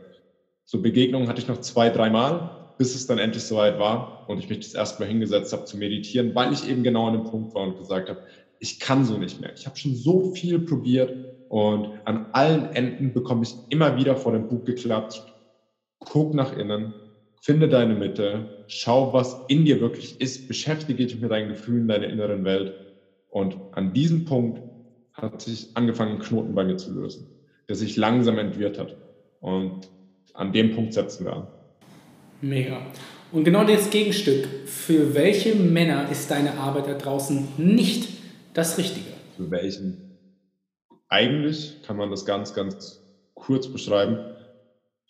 So 0.67 0.83
Begegnungen 0.83 1.29
hatte 1.29 1.41
ich 1.41 1.49
noch 1.49 1.61
zwei, 1.61 1.91
dreimal 1.91 2.61
bis 2.81 2.95
es 2.95 3.07
dann 3.07 3.19
endlich 3.19 3.45
soweit 3.45 3.79
war 3.79 4.25
und 4.27 4.39
ich 4.39 4.49
mich 4.49 4.61
das 4.61 4.73
erste 4.73 5.03
Mal 5.03 5.09
hingesetzt 5.11 5.53
habe 5.53 5.65
zu 5.65 5.77
meditieren, 5.77 6.35
weil 6.35 6.51
ich 6.55 6.67
eben 6.67 6.83
genau 6.83 7.09
an 7.09 7.13
dem 7.13 7.25
Punkt 7.25 7.55
war 7.55 7.65
und 7.65 7.77
gesagt 7.77 8.09
habe, 8.09 8.23
ich 8.59 8.81
kann 8.81 9.05
so 9.05 9.19
nicht 9.19 9.39
mehr. 9.39 9.53
Ich 9.55 9.67
habe 9.67 9.77
schon 9.77 9.95
so 9.95 10.33
viel 10.33 10.61
probiert 10.61 11.15
und 11.49 11.91
an 12.07 12.31
allen 12.33 12.73
Enden 12.73 13.13
bekomme 13.13 13.43
ich 13.43 13.55
immer 13.69 13.99
wieder 13.99 14.17
vor 14.17 14.33
dem 14.33 14.49
Bug 14.49 14.65
geklatscht. 14.65 15.30
Guck 16.01 16.35
nach 16.35 16.57
innen, 16.57 16.95
finde 17.41 17.69
deine 17.69 17.95
Mitte, 17.95 18.65
schau, 18.67 19.13
was 19.13 19.37
in 19.49 19.65
dir 19.65 19.81
wirklich 19.81 20.21
ist, 20.21 20.49
beschäftige 20.49 21.07
dich 21.07 21.21
mit 21.21 21.31
deinen 21.31 21.51
Gefühlen, 21.51 21.89
deiner 21.89 22.09
inneren 22.09 22.45
Welt. 22.45 22.75
Und 23.31 23.57
an 23.73 23.93
diesem 23.93 24.25
Punkt 24.25 24.61
hat 25.13 25.43
sich 25.43 25.69
angefangen, 25.75 26.19
Knoten 26.19 26.55
bei 26.55 26.65
mir 26.65 26.77
zu 26.77 26.93
lösen, 26.93 27.29
der 27.69 27.77
sich 27.77 27.97
langsam 27.97 28.39
entwirrt 28.39 28.79
hat. 28.79 28.97
Und 29.41 29.89
an 30.35 30.53
dem 30.53 30.75
Punkt 30.75 30.93
setzen 30.95 31.25
wir 31.25 31.33
an. 31.35 31.47
Mega. 32.41 32.81
Und 33.33 33.45
genau 33.45 33.65
das 33.65 33.91
Gegenstück. 33.91 34.47
Für 34.67 35.15
welche 35.15 35.55
Männer 35.55 36.11
ist 36.11 36.31
deine 36.31 36.55
Arbeit 36.55 36.89
da 36.89 36.95
draußen 36.95 37.49
nicht 37.59 38.09
das 38.55 38.77
Richtige? 38.79 39.11
Für 39.37 39.51
welchen? 39.51 40.19
Eigentlich 41.09 41.83
kann 41.87 41.97
man 41.97 42.11
das 42.11 42.25
ganz, 42.25 42.55
ganz 42.55 43.03
kurz 43.35 43.69
beschreiben. 43.69 44.19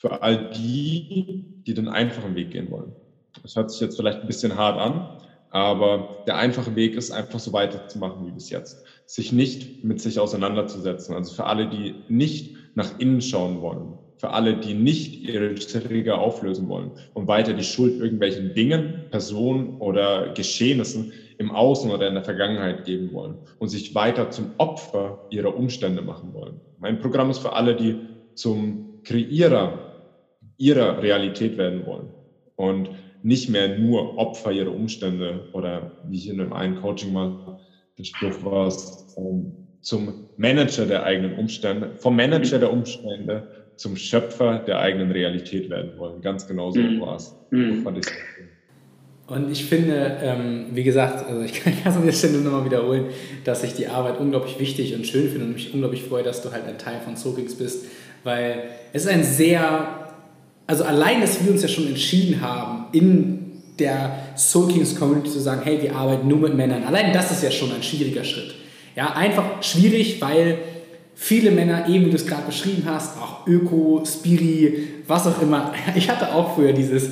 Für 0.00 0.22
all 0.22 0.50
die, 0.50 1.44
die 1.66 1.74
den 1.74 1.88
einfachen 1.88 2.34
Weg 2.34 2.52
gehen 2.52 2.70
wollen. 2.70 2.96
Das 3.42 3.54
hört 3.54 3.70
sich 3.70 3.80
jetzt 3.80 3.96
vielleicht 3.96 4.20
ein 4.20 4.26
bisschen 4.26 4.56
hart 4.56 4.78
an, 4.78 5.18
aber 5.50 6.24
der 6.26 6.36
einfache 6.36 6.74
Weg 6.74 6.94
ist 6.94 7.10
einfach 7.10 7.38
so 7.38 7.52
weiterzumachen 7.52 8.26
wie 8.26 8.30
bis 8.32 8.48
jetzt. 8.48 8.82
Sich 9.04 9.30
nicht 9.30 9.84
mit 9.84 10.00
sich 10.00 10.18
auseinanderzusetzen. 10.18 11.14
Also 11.14 11.34
für 11.34 11.44
alle, 11.44 11.68
die 11.68 12.06
nicht 12.08 12.56
nach 12.74 12.98
innen 12.98 13.20
schauen 13.20 13.60
wollen. 13.60 13.98
Für 14.16 14.30
alle, 14.30 14.58
die 14.58 14.72
nicht 14.72 15.22
ihre 15.22 15.54
Trigger 15.54 16.18
auflösen 16.18 16.68
wollen 16.68 16.92
und 17.12 17.26
weiter 17.28 17.52
die 17.52 17.62
Schuld 17.62 18.00
irgendwelchen 18.00 18.54
Dingen, 18.54 19.06
Personen 19.10 19.76
oder 19.80 20.32
Geschehnissen 20.32 21.12
im 21.36 21.50
Außen 21.50 21.90
oder 21.90 22.08
in 22.08 22.14
der 22.14 22.24
Vergangenheit 22.24 22.84
geben 22.84 23.12
wollen 23.12 23.38
und 23.58 23.68
sich 23.68 23.94
weiter 23.94 24.30
zum 24.30 24.54
Opfer 24.56 25.26
ihrer 25.30 25.54
Umstände 25.56 26.00
machen 26.02 26.32
wollen. 26.32 26.60
Mein 26.78 27.00
Programm 27.00 27.30
ist 27.30 27.38
für 27.38 27.52
alle, 27.54 27.76
die 27.76 28.08
zum 28.34 29.00
Kreierer 29.04 29.89
ihrer 30.60 31.02
Realität 31.02 31.56
werden 31.58 31.84
wollen 31.86 32.10
und 32.56 32.90
nicht 33.22 33.48
mehr 33.48 33.78
nur 33.78 34.18
Opfer 34.18 34.52
ihrer 34.52 34.72
Umstände 34.72 35.48
oder 35.52 35.92
wie 36.08 36.16
ich 36.16 36.28
in 36.28 36.38
dem 36.38 36.52
einen 36.52 36.80
Coaching 36.80 37.12
mal 37.12 37.58
den 37.98 38.04
Spruch 38.04 38.44
war, 38.44 38.70
zum 39.80 40.14
Manager 40.36 40.86
der 40.86 41.04
eigenen 41.04 41.34
Umstände, 41.38 41.90
vom 41.96 42.14
Manager 42.16 42.58
der 42.58 42.72
Umstände 42.72 43.48
zum 43.76 43.96
Schöpfer 43.96 44.58
der 44.58 44.78
eigenen 44.78 45.10
Realität 45.10 45.70
werden 45.70 45.92
wollen. 45.96 46.20
Ganz 46.20 46.46
genau 46.46 46.70
so 46.70 46.80
mhm. 46.80 47.00
war 47.00 47.16
es. 47.16 47.34
Mhm. 47.50 47.86
Und 49.26 49.52
ich 49.52 49.64
finde, 49.64 50.18
ähm, 50.22 50.66
wie 50.72 50.82
gesagt, 50.82 51.26
also 51.26 51.42
ich 51.42 51.54
kann 51.62 51.72
es 51.84 51.96
an 51.96 52.04
der 52.04 52.12
Stelle 52.12 52.34
nur 52.34 52.42
nochmal 52.42 52.64
wiederholen, 52.64 53.06
dass 53.44 53.64
ich 53.64 53.74
die 53.74 53.86
Arbeit 53.86 54.18
unglaublich 54.18 54.58
wichtig 54.58 54.94
und 54.94 55.06
schön 55.06 55.28
finde 55.28 55.46
und 55.46 55.54
mich 55.54 55.72
unglaublich 55.72 56.02
freue, 56.02 56.22
dass 56.22 56.42
du 56.42 56.52
halt 56.52 56.66
ein 56.66 56.78
Teil 56.78 57.00
von 57.00 57.16
Soakings 57.16 57.54
bist, 57.54 57.86
weil 58.24 58.64
es 58.92 59.04
ist 59.04 59.08
ein 59.08 59.22
sehr, 59.22 59.99
also 60.70 60.84
allein, 60.84 61.20
dass 61.20 61.44
wir 61.44 61.50
uns 61.50 61.62
ja 61.62 61.68
schon 61.68 61.88
entschieden 61.88 62.40
haben, 62.40 62.84
in 62.92 63.60
der 63.80 64.16
Soul 64.36 64.68
Kings 64.68 64.94
Community 64.94 65.28
zu 65.28 65.40
sagen, 65.40 65.62
hey, 65.64 65.82
wir 65.82 65.96
arbeiten 65.96 66.28
nur 66.28 66.38
mit 66.38 66.54
Männern, 66.54 66.84
allein 66.84 67.12
das 67.12 67.32
ist 67.32 67.42
ja 67.42 67.50
schon 67.50 67.72
ein 67.72 67.82
schwieriger 67.82 68.22
Schritt. 68.22 68.54
Ja, 68.94 69.14
einfach 69.14 69.64
schwierig, 69.64 70.20
weil 70.20 70.58
viele 71.16 71.50
Männer, 71.50 71.88
eben 71.88 72.06
wie 72.06 72.10
du 72.10 72.16
es 72.16 72.24
gerade 72.24 72.44
beschrieben 72.46 72.84
hast, 72.86 73.18
auch 73.18 73.48
Öko, 73.48 74.04
Spiri, 74.06 74.86
was 75.08 75.26
auch 75.26 75.42
immer. 75.42 75.72
Ich 75.96 76.08
hatte 76.08 76.32
auch 76.32 76.54
früher 76.54 76.72
dieses, 76.72 77.10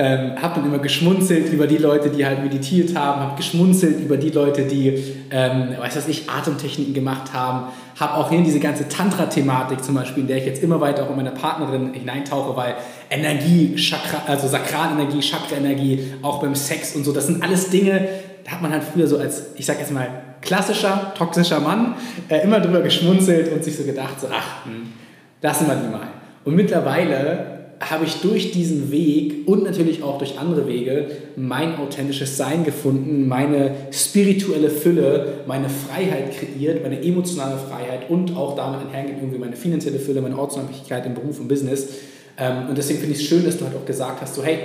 ähm, 0.00 0.40
habe 0.40 0.54
dann 0.54 0.64
immer 0.64 0.78
geschmunzelt 0.78 1.52
über 1.52 1.66
die 1.66 1.76
Leute, 1.76 2.08
die 2.08 2.24
halt 2.24 2.42
meditiert 2.42 2.96
haben, 2.96 3.20
habe 3.20 3.36
geschmunzelt 3.36 4.00
über 4.00 4.16
die 4.16 4.30
Leute, 4.30 4.62
die, 4.62 5.14
ähm, 5.30 5.74
weiß 5.78 5.94
was 5.94 6.08
ich, 6.08 6.30
Atemtechniken 6.30 6.94
gemacht 6.94 7.34
haben, 7.34 7.66
habe 7.98 8.14
auch 8.14 8.30
hier 8.30 8.40
diese 8.40 8.60
ganze 8.60 8.88
Tantra-Thematik 8.88 9.84
zum 9.84 9.96
Beispiel, 9.96 10.22
in 10.22 10.28
der 10.28 10.38
ich 10.38 10.46
jetzt 10.46 10.62
immer 10.62 10.80
weiter 10.80 11.04
auch 11.04 11.10
in 11.10 11.16
meine 11.16 11.32
Partnerin 11.32 11.92
hineintauche, 11.92 12.56
weil 12.56 12.76
Energie, 13.10 13.74
Chakra, 13.76 14.22
also 14.26 14.48
Sakralenergie, 14.48 15.20
Chakra-Energie, 15.20 16.14
auch 16.22 16.40
beim 16.40 16.54
Sex 16.54 16.96
und 16.96 17.04
so, 17.04 17.12
das 17.12 17.26
sind 17.26 17.42
alles 17.42 17.68
Dinge, 17.68 18.08
da 18.46 18.52
hat 18.52 18.62
man 18.62 18.72
halt 18.72 18.84
früher 18.84 19.06
so 19.06 19.18
als, 19.18 19.48
ich 19.56 19.66
sag 19.66 19.80
jetzt 19.80 19.92
mal, 19.92 20.08
klassischer, 20.40 21.12
toxischer 21.14 21.60
Mann 21.60 21.94
äh, 22.30 22.42
immer 22.42 22.60
drüber 22.60 22.80
geschmunzelt 22.80 23.52
und 23.52 23.62
sich 23.62 23.76
so 23.76 23.84
gedacht, 23.84 24.18
so, 24.18 24.28
ach, 24.32 24.64
hm, 24.64 24.94
lassen 25.42 25.66
wir 25.66 25.74
die 25.74 25.88
mal. 25.88 26.08
Und 26.46 26.54
mittlerweile 26.54 27.59
habe 27.80 28.04
ich 28.04 28.20
durch 28.20 28.52
diesen 28.52 28.90
Weg 28.90 29.48
und 29.48 29.64
natürlich 29.64 30.02
auch 30.02 30.18
durch 30.18 30.38
andere 30.38 30.68
Wege 30.68 31.06
mein 31.36 31.78
authentisches 31.78 32.36
Sein 32.36 32.62
gefunden, 32.62 33.26
meine 33.26 33.72
spirituelle 33.90 34.68
Fülle, 34.68 35.44
meine 35.46 35.70
Freiheit 35.70 36.36
kreiert, 36.36 36.82
meine 36.82 37.02
emotionale 37.02 37.56
Freiheit 37.56 38.10
und 38.10 38.36
auch 38.36 38.54
damit 38.54 38.80
einhergeht 38.86 39.16
irgendwie 39.20 39.38
meine 39.38 39.56
finanzielle 39.56 39.98
Fülle, 39.98 40.20
meine 40.20 40.38
Ortsunabhängigkeit 40.38 41.06
im 41.06 41.14
Beruf 41.14 41.40
und 41.40 41.48
Business. 41.48 41.88
Ähm, 42.36 42.68
und 42.68 42.76
deswegen 42.76 43.00
finde 43.00 43.14
ich 43.14 43.22
es 43.22 43.26
schön, 43.26 43.44
dass 43.44 43.56
du 43.56 43.64
halt 43.64 43.74
auch 43.74 43.86
gesagt 43.86 44.20
hast, 44.20 44.34
so 44.34 44.44
hey, 44.44 44.58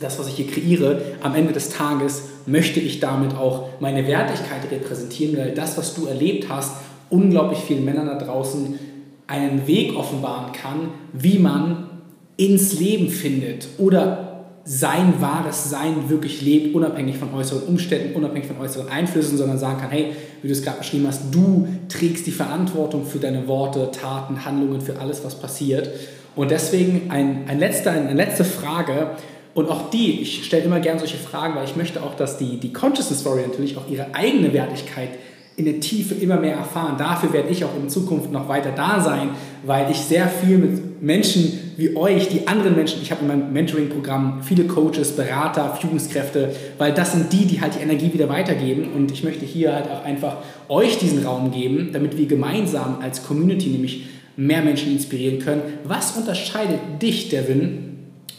das, 0.00 0.18
was 0.18 0.26
ich 0.26 0.34
hier 0.34 0.48
kreiere, 0.48 1.00
am 1.22 1.36
Ende 1.36 1.52
des 1.52 1.70
Tages 1.70 2.24
möchte 2.46 2.80
ich 2.80 2.98
damit 2.98 3.36
auch 3.36 3.68
meine 3.78 4.08
Wertigkeit 4.08 4.68
repräsentieren, 4.68 5.36
weil 5.36 5.52
das, 5.52 5.78
was 5.78 5.94
du 5.94 6.06
erlebt 6.06 6.48
hast, 6.48 6.72
unglaublich 7.08 7.60
vielen 7.60 7.84
Männern 7.84 8.06
da 8.06 8.18
draußen 8.18 8.80
einen 9.28 9.66
Weg 9.68 9.96
offenbaren 9.96 10.52
kann, 10.52 10.88
wie 11.12 11.38
man 11.38 11.91
ins 12.36 12.78
Leben 12.78 13.08
findet 13.08 13.68
oder 13.78 14.28
sein 14.64 15.20
wahres 15.20 15.70
Sein 15.70 16.08
wirklich 16.08 16.40
lebt, 16.40 16.74
unabhängig 16.74 17.18
von 17.18 17.34
äußeren 17.34 17.64
Umständen, 17.64 18.14
unabhängig 18.14 18.46
von 18.46 18.60
äußeren 18.60 18.88
Einflüssen, 18.88 19.36
sondern 19.36 19.58
sagen 19.58 19.80
kann, 19.80 19.90
hey, 19.90 20.12
wie 20.40 20.46
du 20.46 20.52
es 20.52 20.62
gerade 20.62 20.78
beschrieben 20.78 21.06
hast, 21.08 21.34
du 21.34 21.66
trägst 21.88 22.26
die 22.26 22.30
Verantwortung 22.30 23.04
für 23.04 23.18
deine 23.18 23.48
Worte, 23.48 23.90
Taten, 23.90 24.44
Handlungen, 24.44 24.80
für 24.80 25.00
alles, 25.00 25.24
was 25.24 25.34
passiert. 25.34 25.90
Und 26.36 26.52
deswegen 26.52 27.10
ein, 27.10 27.44
ein 27.48 27.58
letzter, 27.58 27.90
eine 27.90 28.14
letzte 28.14 28.44
Frage, 28.44 29.10
und 29.54 29.68
auch 29.68 29.90
die, 29.90 30.22
ich 30.22 30.44
stelle 30.44 30.64
immer 30.64 30.80
gerne 30.80 30.98
solche 30.98 31.18
Fragen, 31.18 31.54
weil 31.54 31.64
ich 31.64 31.76
möchte 31.76 32.02
auch, 32.02 32.14
dass 32.14 32.38
die, 32.38 32.58
die 32.58 32.72
Consciousness 32.72 33.20
Story 33.20 33.42
natürlich 33.42 33.76
auch 33.76 33.86
ihre 33.88 34.14
eigene 34.14 34.52
Wertigkeit 34.52 35.10
in 35.56 35.66
der 35.66 35.80
Tiefe 35.80 36.14
immer 36.14 36.36
mehr 36.36 36.56
erfahren. 36.56 36.96
Dafür 36.98 37.32
werde 37.32 37.50
ich 37.50 37.64
auch 37.64 37.76
in 37.76 37.88
Zukunft 37.88 38.32
noch 38.32 38.48
weiter 38.48 38.72
da 38.74 39.00
sein, 39.00 39.30
weil 39.64 39.90
ich 39.90 39.98
sehr 39.98 40.28
viel 40.28 40.58
mit 40.58 41.02
Menschen 41.02 41.74
wie 41.76 41.96
euch, 41.96 42.28
die 42.28 42.46
anderen 42.46 42.76
Menschen, 42.76 43.02
ich 43.02 43.10
habe 43.10 43.22
in 43.22 43.28
meinem 43.28 43.52
Mentoring-Programm 43.52 44.42
viele 44.42 44.64
Coaches, 44.64 45.16
Berater, 45.16 45.76
Führungskräfte, 45.80 46.54
weil 46.78 46.92
das 46.92 47.12
sind 47.12 47.32
die, 47.32 47.46
die 47.46 47.60
halt 47.60 47.74
die 47.74 47.80
Energie 47.80 48.12
wieder 48.12 48.28
weitergeben 48.28 48.92
und 48.94 49.10
ich 49.10 49.24
möchte 49.24 49.44
hier 49.44 49.74
halt 49.74 49.90
auch 49.90 50.04
einfach 50.04 50.38
euch 50.68 50.98
diesen 50.98 51.24
Raum 51.24 51.50
geben, 51.50 51.90
damit 51.92 52.16
wir 52.16 52.26
gemeinsam 52.26 52.98
als 53.02 53.24
Community 53.26 53.68
nämlich 53.68 54.06
mehr 54.36 54.62
Menschen 54.62 54.92
inspirieren 54.92 55.38
können. 55.38 55.62
Was 55.84 56.12
unterscheidet 56.16 56.80
dich, 57.00 57.28
Devin, 57.28 57.96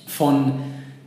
von 0.08 0.54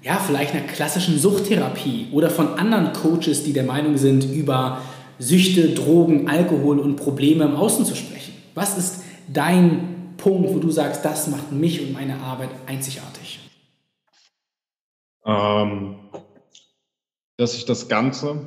ja, 0.03 0.21
vielleicht 0.25 0.55
einer 0.55 0.64
klassischen 0.64 1.19
Suchttherapie 1.19 2.09
oder 2.12 2.31
von 2.31 2.59
anderen 2.59 2.92
Coaches, 2.92 3.42
die 3.42 3.53
der 3.53 3.64
Meinung 3.64 3.97
sind, 3.97 4.25
über 4.25 4.81
Süchte, 5.18 5.70
Drogen, 5.70 6.29
Alkohol 6.29 6.79
und 6.79 6.96
Probleme 6.96 7.44
im 7.44 7.57
Außen 7.57 7.85
zu 7.85 7.94
sprechen? 7.94 8.35
Was 8.55 8.76
ist 8.76 9.05
dein 9.33 10.14
Punkt, 10.16 10.52
wo 10.52 10.59
du 10.59 10.70
sagst, 10.70 11.05
das 11.05 11.29
macht 11.29 11.52
mich 11.52 11.81
und 11.81 11.92
meine 11.92 12.20
Arbeit 12.20 12.50
einzigartig? 12.66 13.40
Ähm, 15.24 15.96
dass 17.37 17.55
ich 17.55 17.64
das 17.64 17.88
Ganze 17.88 18.46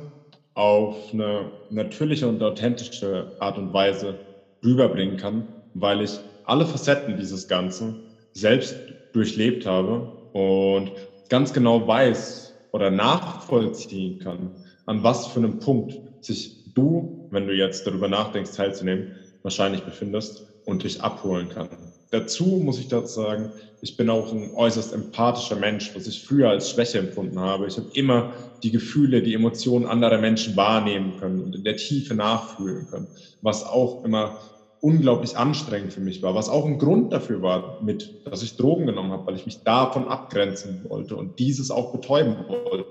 auf 0.54 0.96
eine 1.12 1.50
natürliche 1.70 2.28
und 2.28 2.42
authentische 2.42 3.36
Art 3.40 3.58
und 3.58 3.72
Weise 3.72 4.18
rüberbringen 4.64 5.16
kann, 5.16 5.46
weil 5.74 6.02
ich 6.02 6.18
alle 6.44 6.66
Facetten 6.66 7.16
dieses 7.16 7.48
Ganzen 7.48 8.00
selbst 8.32 8.76
durchlebt 9.12 9.66
habe 9.66 10.12
und 10.32 10.92
ganz 11.28 11.52
genau 11.52 11.86
weiß 11.86 12.54
oder 12.72 12.90
nachvollziehen 12.90 14.18
kann, 14.18 14.50
an 14.86 15.02
was 15.02 15.28
für 15.28 15.38
einem 15.38 15.58
Punkt 15.60 15.98
sich 16.20 16.59
du, 16.74 17.26
wenn 17.30 17.46
du 17.46 17.54
jetzt 17.54 17.86
darüber 17.86 18.08
nachdenkst, 18.08 18.52
teilzunehmen, 18.52 19.16
wahrscheinlich 19.42 19.84
befindest 19.84 20.46
und 20.64 20.84
dich 20.84 21.00
abholen 21.00 21.48
kann. 21.48 21.68
Dazu 22.10 22.44
muss 22.44 22.78
ich 22.78 22.88
dazu 22.88 23.20
sagen, 23.20 23.52
ich 23.80 23.96
bin 23.96 24.10
auch 24.10 24.32
ein 24.32 24.52
äußerst 24.52 24.92
empathischer 24.92 25.56
Mensch, 25.56 25.94
was 25.94 26.06
ich 26.06 26.24
früher 26.24 26.50
als 26.50 26.70
Schwäche 26.70 26.98
empfunden 26.98 27.38
habe. 27.38 27.68
Ich 27.68 27.76
habe 27.76 27.88
immer 27.94 28.32
die 28.62 28.72
Gefühle, 28.72 29.22
die 29.22 29.34
Emotionen 29.34 29.86
anderer 29.86 30.18
Menschen 30.18 30.56
wahrnehmen 30.56 31.16
können 31.16 31.40
und 31.40 31.54
in 31.54 31.64
der 31.64 31.76
Tiefe 31.76 32.14
nachfühlen 32.14 32.86
können, 32.86 33.08
was 33.40 33.64
auch 33.64 34.04
immer 34.04 34.38
unglaublich 34.80 35.36
anstrengend 35.36 35.92
für 35.92 36.00
mich 36.00 36.22
war, 36.22 36.34
was 36.34 36.48
auch 36.48 36.64
ein 36.64 36.78
Grund 36.78 37.12
dafür 37.12 37.42
war, 37.42 37.78
mit, 37.80 38.18
dass 38.24 38.42
ich 38.42 38.56
Drogen 38.56 38.86
genommen 38.86 39.12
habe, 39.12 39.26
weil 39.26 39.36
ich 39.36 39.46
mich 39.46 39.62
davon 39.62 40.08
abgrenzen 40.08 40.82
wollte 40.88 41.16
und 41.16 41.38
dieses 41.38 41.70
auch 41.70 41.92
betäuben 41.92 42.36
wollte, 42.48 42.86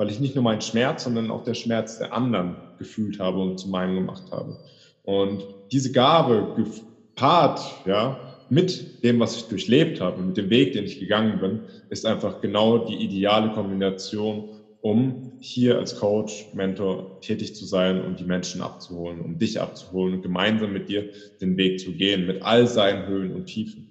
weil 0.00 0.10
ich 0.10 0.18
nicht 0.18 0.34
nur 0.34 0.42
meinen 0.42 0.62
Schmerz, 0.62 1.04
sondern 1.04 1.30
auch 1.30 1.44
der 1.44 1.52
Schmerz 1.52 1.98
der 1.98 2.14
anderen 2.14 2.56
gefühlt 2.78 3.20
habe 3.20 3.38
und 3.38 3.58
zu 3.58 3.68
meinem 3.68 3.96
gemacht 3.96 4.32
habe. 4.32 4.56
Und 5.02 5.44
diese 5.72 5.92
Gabe 5.92 6.54
gepaart, 6.56 7.60
ja, 7.84 8.18
mit 8.48 9.04
dem, 9.04 9.20
was 9.20 9.36
ich 9.36 9.42
durchlebt 9.48 10.00
habe, 10.00 10.22
mit 10.22 10.38
dem 10.38 10.48
Weg, 10.48 10.72
den 10.72 10.86
ich 10.86 11.00
gegangen 11.00 11.38
bin, 11.38 11.60
ist 11.90 12.06
einfach 12.06 12.40
genau 12.40 12.86
die 12.86 12.94
ideale 12.94 13.50
Kombination, 13.50 14.48
um 14.80 15.32
hier 15.38 15.76
als 15.76 15.94
Coach, 15.96 16.46
Mentor 16.54 17.20
tätig 17.20 17.54
zu 17.54 17.66
sein 17.66 18.02
und 18.02 18.18
die 18.18 18.24
Menschen 18.24 18.62
abzuholen, 18.62 19.20
um 19.20 19.38
dich 19.38 19.60
abzuholen 19.60 20.14
und 20.14 20.22
gemeinsam 20.22 20.72
mit 20.72 20.88
dir 20.88 21.10
den 21.42 21.58
Weg 21.58 21.78
zu 21.78 21.92
gehen, 21.92 22.26
mit 22.26 22.40
all 22.40 22.66
seinen 22.66 23.06
Höhen 23.06 23.34
und 23.34 23.44
Tiefen. 23.44 23.86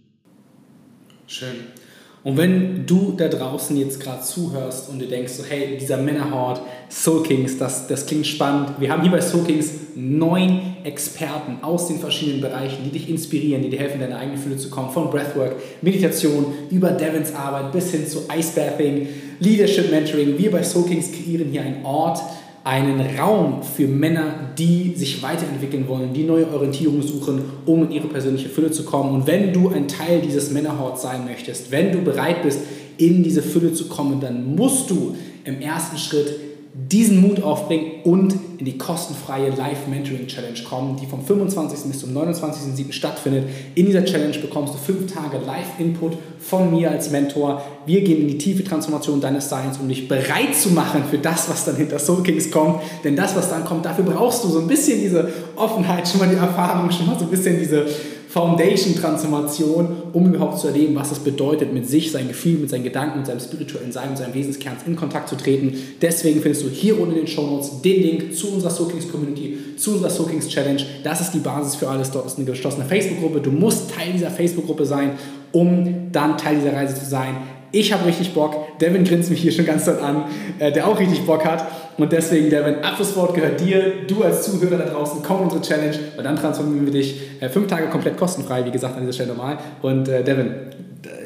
Schön. 1.27 1.67
Und 2.29 2.37
wenn 2.37 2.85
du 2.85 3.13
da 3.17 3.27
draußen 3.27 3.75
jetzt 3.75 3.99
gerade 3.99 4.21
zuhörst 4.21 4.87
und 4.87 4.99
du 4.99 5.07
denkst 5.07 5.33
so, 5.33 5.43
hey, 5.49 5.75
dieser 5.79 5.97
Männerhort, 5.97 6.61
Soul 6.87 7.23
Kings, 7.23 7.57
das, 7.57 7.87
das 7.87 8.05
klingt 8.05 8.27
spannend. 8.27 8.73
Wir 8.77 8.91
haben 8.91 9.01
hier 9.01 9.09
bei 9.09 9.19
Soul 9.19 9.45
Kings 9.45 9.71
neun 9.95 10.75
Experten 10.83 11.57
aus 11.63 11.87
den 11.87 11.97
verschiedenen 11.97 12.41
Bereichen, 12.41 12.83
die 12.85 12.91
dich 12.91 13.09
inspirieren, 13.09 13.63
die 13.63 13.71
dir 13.71 13.79
helfen, 13.79 13.95
in 13.95 14.01
deine 14.01 14.19
eigene 14.19 14.37
Fülle 14.37 14.57
zu 14.57 14.69
kommen. 14.69 14.91
Von 14.91 15.09
Breathwork, 15.09 15.55
Meditation, 15.81 16.53
über 16.69 16.91
Devins 16.91 17.33
Arbeit 17.33 17.71
bis 17.71 17.89
hin 17.89 18.07
zu 18.07 18.19
Icebathing, 18.31 19.07
Leadership 19.39 19.89
Mentoring. 19.89 20.37
Wir 20.37 20.51
bei 20.51 20.61
Soul 20.61 20.85
Kings 20.85 21.11
kreieren 21.11 21.49
hier 21.49 21.63
einen 21.63 21.83
Ort, 21.83 22.19
einen 22.63 23.01
Raum 23.17 23.63
für 23.63 23.87
Männer, 23.87 24.51
die 24.57 24.93
sich 24.95 25.23
weiterentwickeln 25.23 25.87
wollen, 25.87 26.13
die 26.13 26.23
neue 26.23 26.51
Orientierung 26.53 27.01
suchen, 27.01 27.41
um 27.65 27.83
in 27.83 27.91
ihre 27.91 28.07
persönliche 28.07 28.49
Fülle 28.49 28.71
zu 28.71 28.83
kommen. 28.83 29.13
Und 29.13 29.27
wenn 29.27 29.53
du 29.53 29.69
ein 29.69 29.87
Teil 29.87 30.21
dieses 30.21 30.51
Männerhorts 30.51 31.01
sein 31.01 31.25
möchtest, 31.25 31.71
wenn 31.71 31.91
du 31.91 31.99
bereit 31.99 32.43
bist, 32.43 32.59
in 32.97 33.23
diese 33.23 33.41
Fülle 33.41 33.73
zu 33.73 33.87
kommen, 33.87 34.19
dann 34.19 34.55
musst 34.55 34.89
du 34.89 35.15
im 35.45 35.61
ersten 35.61 35.97
Schritt 35.97 36.48
diesen 36.87 37.21
Mut 37.21 37.43
aufbringen 37.43 38.01
und 38.03 38.35
in 38.57 38.65
die 38.65 38.77
kostenfreie 38.77 39.49
Live-Mentoring-Challenge 39.49 40.59
kommen, 40.67 40.97
die 40.97 41.05
vom 41.05 41.25
25. 41.25 41.91
bis 41.91 41.99
zum 41.99 42.15
29.07. 42.15 42.91
stattfindet. 42.91 43.45
In 43.75 43.85
dieser 43.85 44.05
Challenge 44.05 44.37
bekommst 44.37 44.73
du 44.73 44.77
fünf 44.77 45.11
Tage 45.11 45.37
Live-Input 45.45 46.17
von 46.39 46.71
mir 46.71 46.91
als 46.91 47.11
Mentor. 47.11 47.61
Wir 47.85 48.01
gehen 48.01 48.21
in 48.21 48.27
die 48.27 48.37
tiefe 48.37 48.63
Transformation 48.63 49.19
deines 49.19 49.49
Seins, 49.49 49.77
um 49.77 49.87
dich 49.87 50.07
bereit 50.07 50.55
zu 50.55 50.69
machen 50.69 51.03
für 51.09 51.17
das, 51.17 51.49
was 51.49 51.65
dann 51.65 51.75
hinter 51.75 51.99
Soul 51.99 52.23
Kings 52.23 52.49
kommt. 52.51 52.81
Denn 53.03 53.15
das, 53.15 53.35
was 53.35 53.49
dann 53.49 53.65
kommt, 53.65 53.85
dafür 53.85 54.05
brauchst 54.05 54.43
du 54.43 54.47
so 54.49 54.59
ein 54.59 54.67
bisschen 54.67 55.01
diese 55.01 55.29
Offenheit, 55.55 56.07
schon 56.07 56.19
mal 56.19 56.29
die 56.29 56.35
Erfahrung, 56.35 56.91
schon 56.91 57.07
mal 57.07 57.17
so 57.17 57.25
ein 57.25 57.31
bisschen 57.31 57.59
diese 57.59 57.85
Foundation-Transformation, 58.29 59.87
um 60.13 60.33
überhaupt 60.33 60.59
zu 60.59 60.67
erleben, 60.67 60.95
was 60.95 61.11
es 61.11 61.17
bedeutet, 61.17 61.73
mit 61.73 61.87
sich, 61.89 62.11
seinen 62.11 62.27
Gefühlen, 62.27 62.61
mit 62.61 62.69
seinen 62.69 62.83
Gedanken, 62.83 63.17
mit 63.17 63.27
seinem 63.27 63.39
spirituellen 63.39 63.91
Sein, 63.91 64.09
mit 64.09 64.19
seinem 64.19 64.35
Wesenskern 64.35 64.75
in 64.85 64.95
Kontakt 64.95 65.29
zu 65.29 65.35
treten. 65.35 65.73
Deswegen 65.99 66.39
findest 66.39 66.63
du 66.63 66.69
hier 66.69 66.99
unten 66.99 67.13
in 67.13 67.25
den 67.25 67.27
Show 67.27 67.41
Notes 67.41 67.81
den 67.81 68.03
Link 68.03 68.35
zu 68.35 68.53
unserer 68.53 68.69
Soakings 68.69 69.11
Community, 69.11 69.57
zu 69.77 69.93
unserer 69.93 70.11
Soakings 70.11 70.47
Challenge. 70.47 70.81
Das 71.03 71.21
ist 71.21 71.31
die 71.31 71.39
Basis 71.39 71.75
für 71.75 71.89
alles. 71.89 72.11
Dort 72.11 72.27
ist 72.27 72.37
eine 72.37 72.45
geschlossene 72.45 72.85
Facebook-Gruppe. 72.85 73.41
Du 73.41 73.51
musst 73.51 73.89
Teil 73.95 74.13
dieser 74.13 74.29
Facebook-Gruppe 74.29 74.85
sein, 74.85 75.13
um 75.51 76.11
dann 76.11 76.37
Teil 76.37 76.57
dieser 76.57 76.73
Reise 76.73 76.93
zu 76.93 77.05
sein. 77.05 77.35
Ich 77.71 77.93
habe 77.93 78.05
richtig 78.05 78.33
Bock. 78.33 78.79
Devin 78.79 79.03
grinst 79.03 79.29
mich 79.29 79.41
hier 79.41 79.51
schon 79.51 79.65
ganz 79.65 79.85
doll 79.85 79.99
an, 79.99 80.25
äh, 80.59 80.71
der 80.71 80.87
auch 80.87 80.99
richtig 80.99 81.25
Bock 81.25 81.45
hat. 81.45 81.65
Und 81.97 82.11
deswegen, 82.11 82.49
Devin, 82.49 82.83
Abschlusswort 82.83 83.35
gehört 83.35 83.59
dir. 83.59 84.05
Du 84.07 84.23
als 84.23 84.43
Zuhörer 84.43 84.77
da 84.77 84.85
draußen, 84.85 85.21
komm 85.21 85.37
in 85.37 85.43
unsere 85.43 85.61
Challenge, 85.61 85.97
weil 86.15 86.23
dann 86.23 86.35
transformieren 86.35 86.85
wir 86.85 86.93
dich 86.93 87.19
äh, 87.41 87.49
fünf 87.49 87.67
Tage 87.67 87.87
komplett 87.87 88.17
kostenfrei, 88.17 88.65
wie 88.65 88.71
gesagt, 88.71 88.95
an 88.95 89.01
dieser 89.01 89.13
Stelle 89.13 89.29
nochmal. 89.29 89.57
Und 89.81 90.07
äh, 90.07 90.23
Devin, 90.23 90.53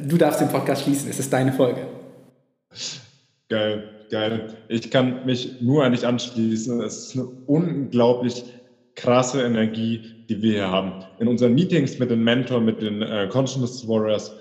du 0.06 0.18
darfst 0.18 0.42
den 0.42 0.50
Podcast 0.50 0.84
schließen. 0.84 1.10
Es 1.10 1.20
ist 1.20 1.32
deine 1.32 1.54
Folge. 1.54 1.82
Geil, 3.50 3.84
geil. 4.10 4.48
Ich 4.68 4.90
kann 4.90 5.26
mich 5.26 5.62
nur 5.62 5.84
an 5.84 5.92
dich 5.92 6.06
anschließen. 6.06 6.82
Es 6.82 7.08
ist 7.08 7.16
eine 7.16 7.28
unglaublich 7.46 8.44
krasse 8.96 9.44
Energie, 9.44 10.02
die 10.30 10.42
wir 10.42 10.54
hier 10.54 10.72
haben. 10.72 11.04
In 11.20 11.28
unseren 11.28 11.54
Meetings 11.54 12.00
mit 12.00 12.12
den 12.12 12.24
Mentoren, 12.24 12.66
mit 12.66 12.82
den 12.82 13.02
äh, 13.02 13.28
Consciousness 13.32 13.88
Warriors, 13.88 14.32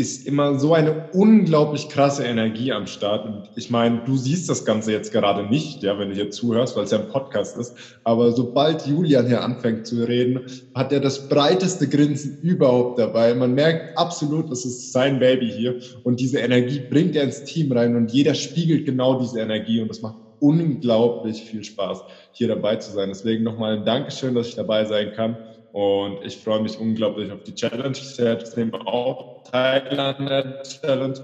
ist 0.00 0.26
immer 0.26 0.58
so 0.58 0.72
eine 0.72 1.10
unglaublich 1.12 1.90
krasse 1.90 2.24
Energie 2.24 2.72
am 2.72 2.86
Start. 2.86 3.26
Und 3.26 3.50
ich 3.54 3.68
meine, 3.70 4.02
du 4.06 4.16
siehst 4.16 4.48
das 4.48 4.64
Ganze 4.64 4.92
jetzt 4.92 5.12
gerade 5.12 5.46
nicht, 5.46 5.82
ja, 5.82 5.98
wenn 5.98 6.08
du 6.08 6.14
hier 6.14 6.30
zuhörst, 6.30 6.74
weil 6.74 6.84
es 6.84 6.90
ja 6.90 6.98
ein 6.98 7.08
Podcast 7.08 7.58
ist. 7.58 7.74
Aber 8.02 8.32
sobald 8.32 8.86
Julian 8.86 9.26
hier 9.26 9.44
anfängt 9.44 9.86
zu 9.86 10.02
reden, 10.02 10.40
hat 10.74 10.92
er 10.92 11.00
das 11.00 11.28
breiteste 11.28 11.86
Grinsen 11.86 12.38
überhaupt 12.40 12.98
dabei. 12.98 13.34
Man 13.34 13.54
merkt 13.54 13.98
absolut, 13.98 14.50
das 14.50 14.64
ist 14.64 14.90
sein 14.92 15.18
Baby 15.20 15.50
hier. 15.50 15.78
Und 16.02 16.18
diese 16.18 16.38
Energie 16.38 16.80
bringt 16.80 17.14
er 17.14 17.24
ins 17.24 17.44
Team 17.44 17.70
rein 17.72 17.94
und 17.94 18.10
jeder 18.10 18.34
spiegelt 18.34 18.86
genau 18.86 19.20
diese 19.20 19.40
Energie 19.40 19.82
und 19.82 19.88
das 19.88 20.00
macht 20.00 20.16
unglaublich 20.40 21.42
viel 21.42 21.62
Spaß, 21.62 22.02
hier 22.32 22.48
dabei 22.48 22.76
zu 22.76 22.90
sein. 22.92 23.10
Deswegen 23.10 23.44
nochmal 23.44 23.76
ein 23.76 23.84
Dankeschön, 23.84 24.34
dass 24.34 24.48
ich 24.48 24.56
dabei 24.56 24.86
sein 24.86 25.12
kann. 25.12 25.36
Und 25.72 26.24
ich 26.24 26.42
freue 26.42 26.60
mich 26.60 26.78
unglaublich 26.78 27.30
auf 27.30 27.42
die 27.42 27.54
Challenge. 27.54 27.96
Ich 27.96 28.56
nehme 28.56 28.86
auch 28.86 29.42
teil 29.44 30.00
an 30.00 30.26
der 30.26 30.62
Challenge 30.62 31.14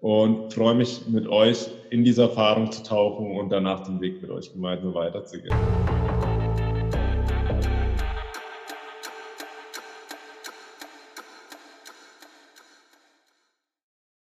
und 0.00 0.52
freue 0.52 0.74
mich 0.74 1.06
mit 1.06 1.26
euch 1.26 1.68
in 1.90 2.04
diese 2.04 2.22
Erfahrung 2.22 2.70
zu 2.70 2.82
tauchen 2.82 3.36
und 3.36 3.50
danach 3.50 3.80
den 3.84 4.00
Weg 4.00 4.20
mit 4.20 4.30
euch 4.30 4.52
gemeinsam 4.52 4.94
weiterzugehen. 4.94 5.54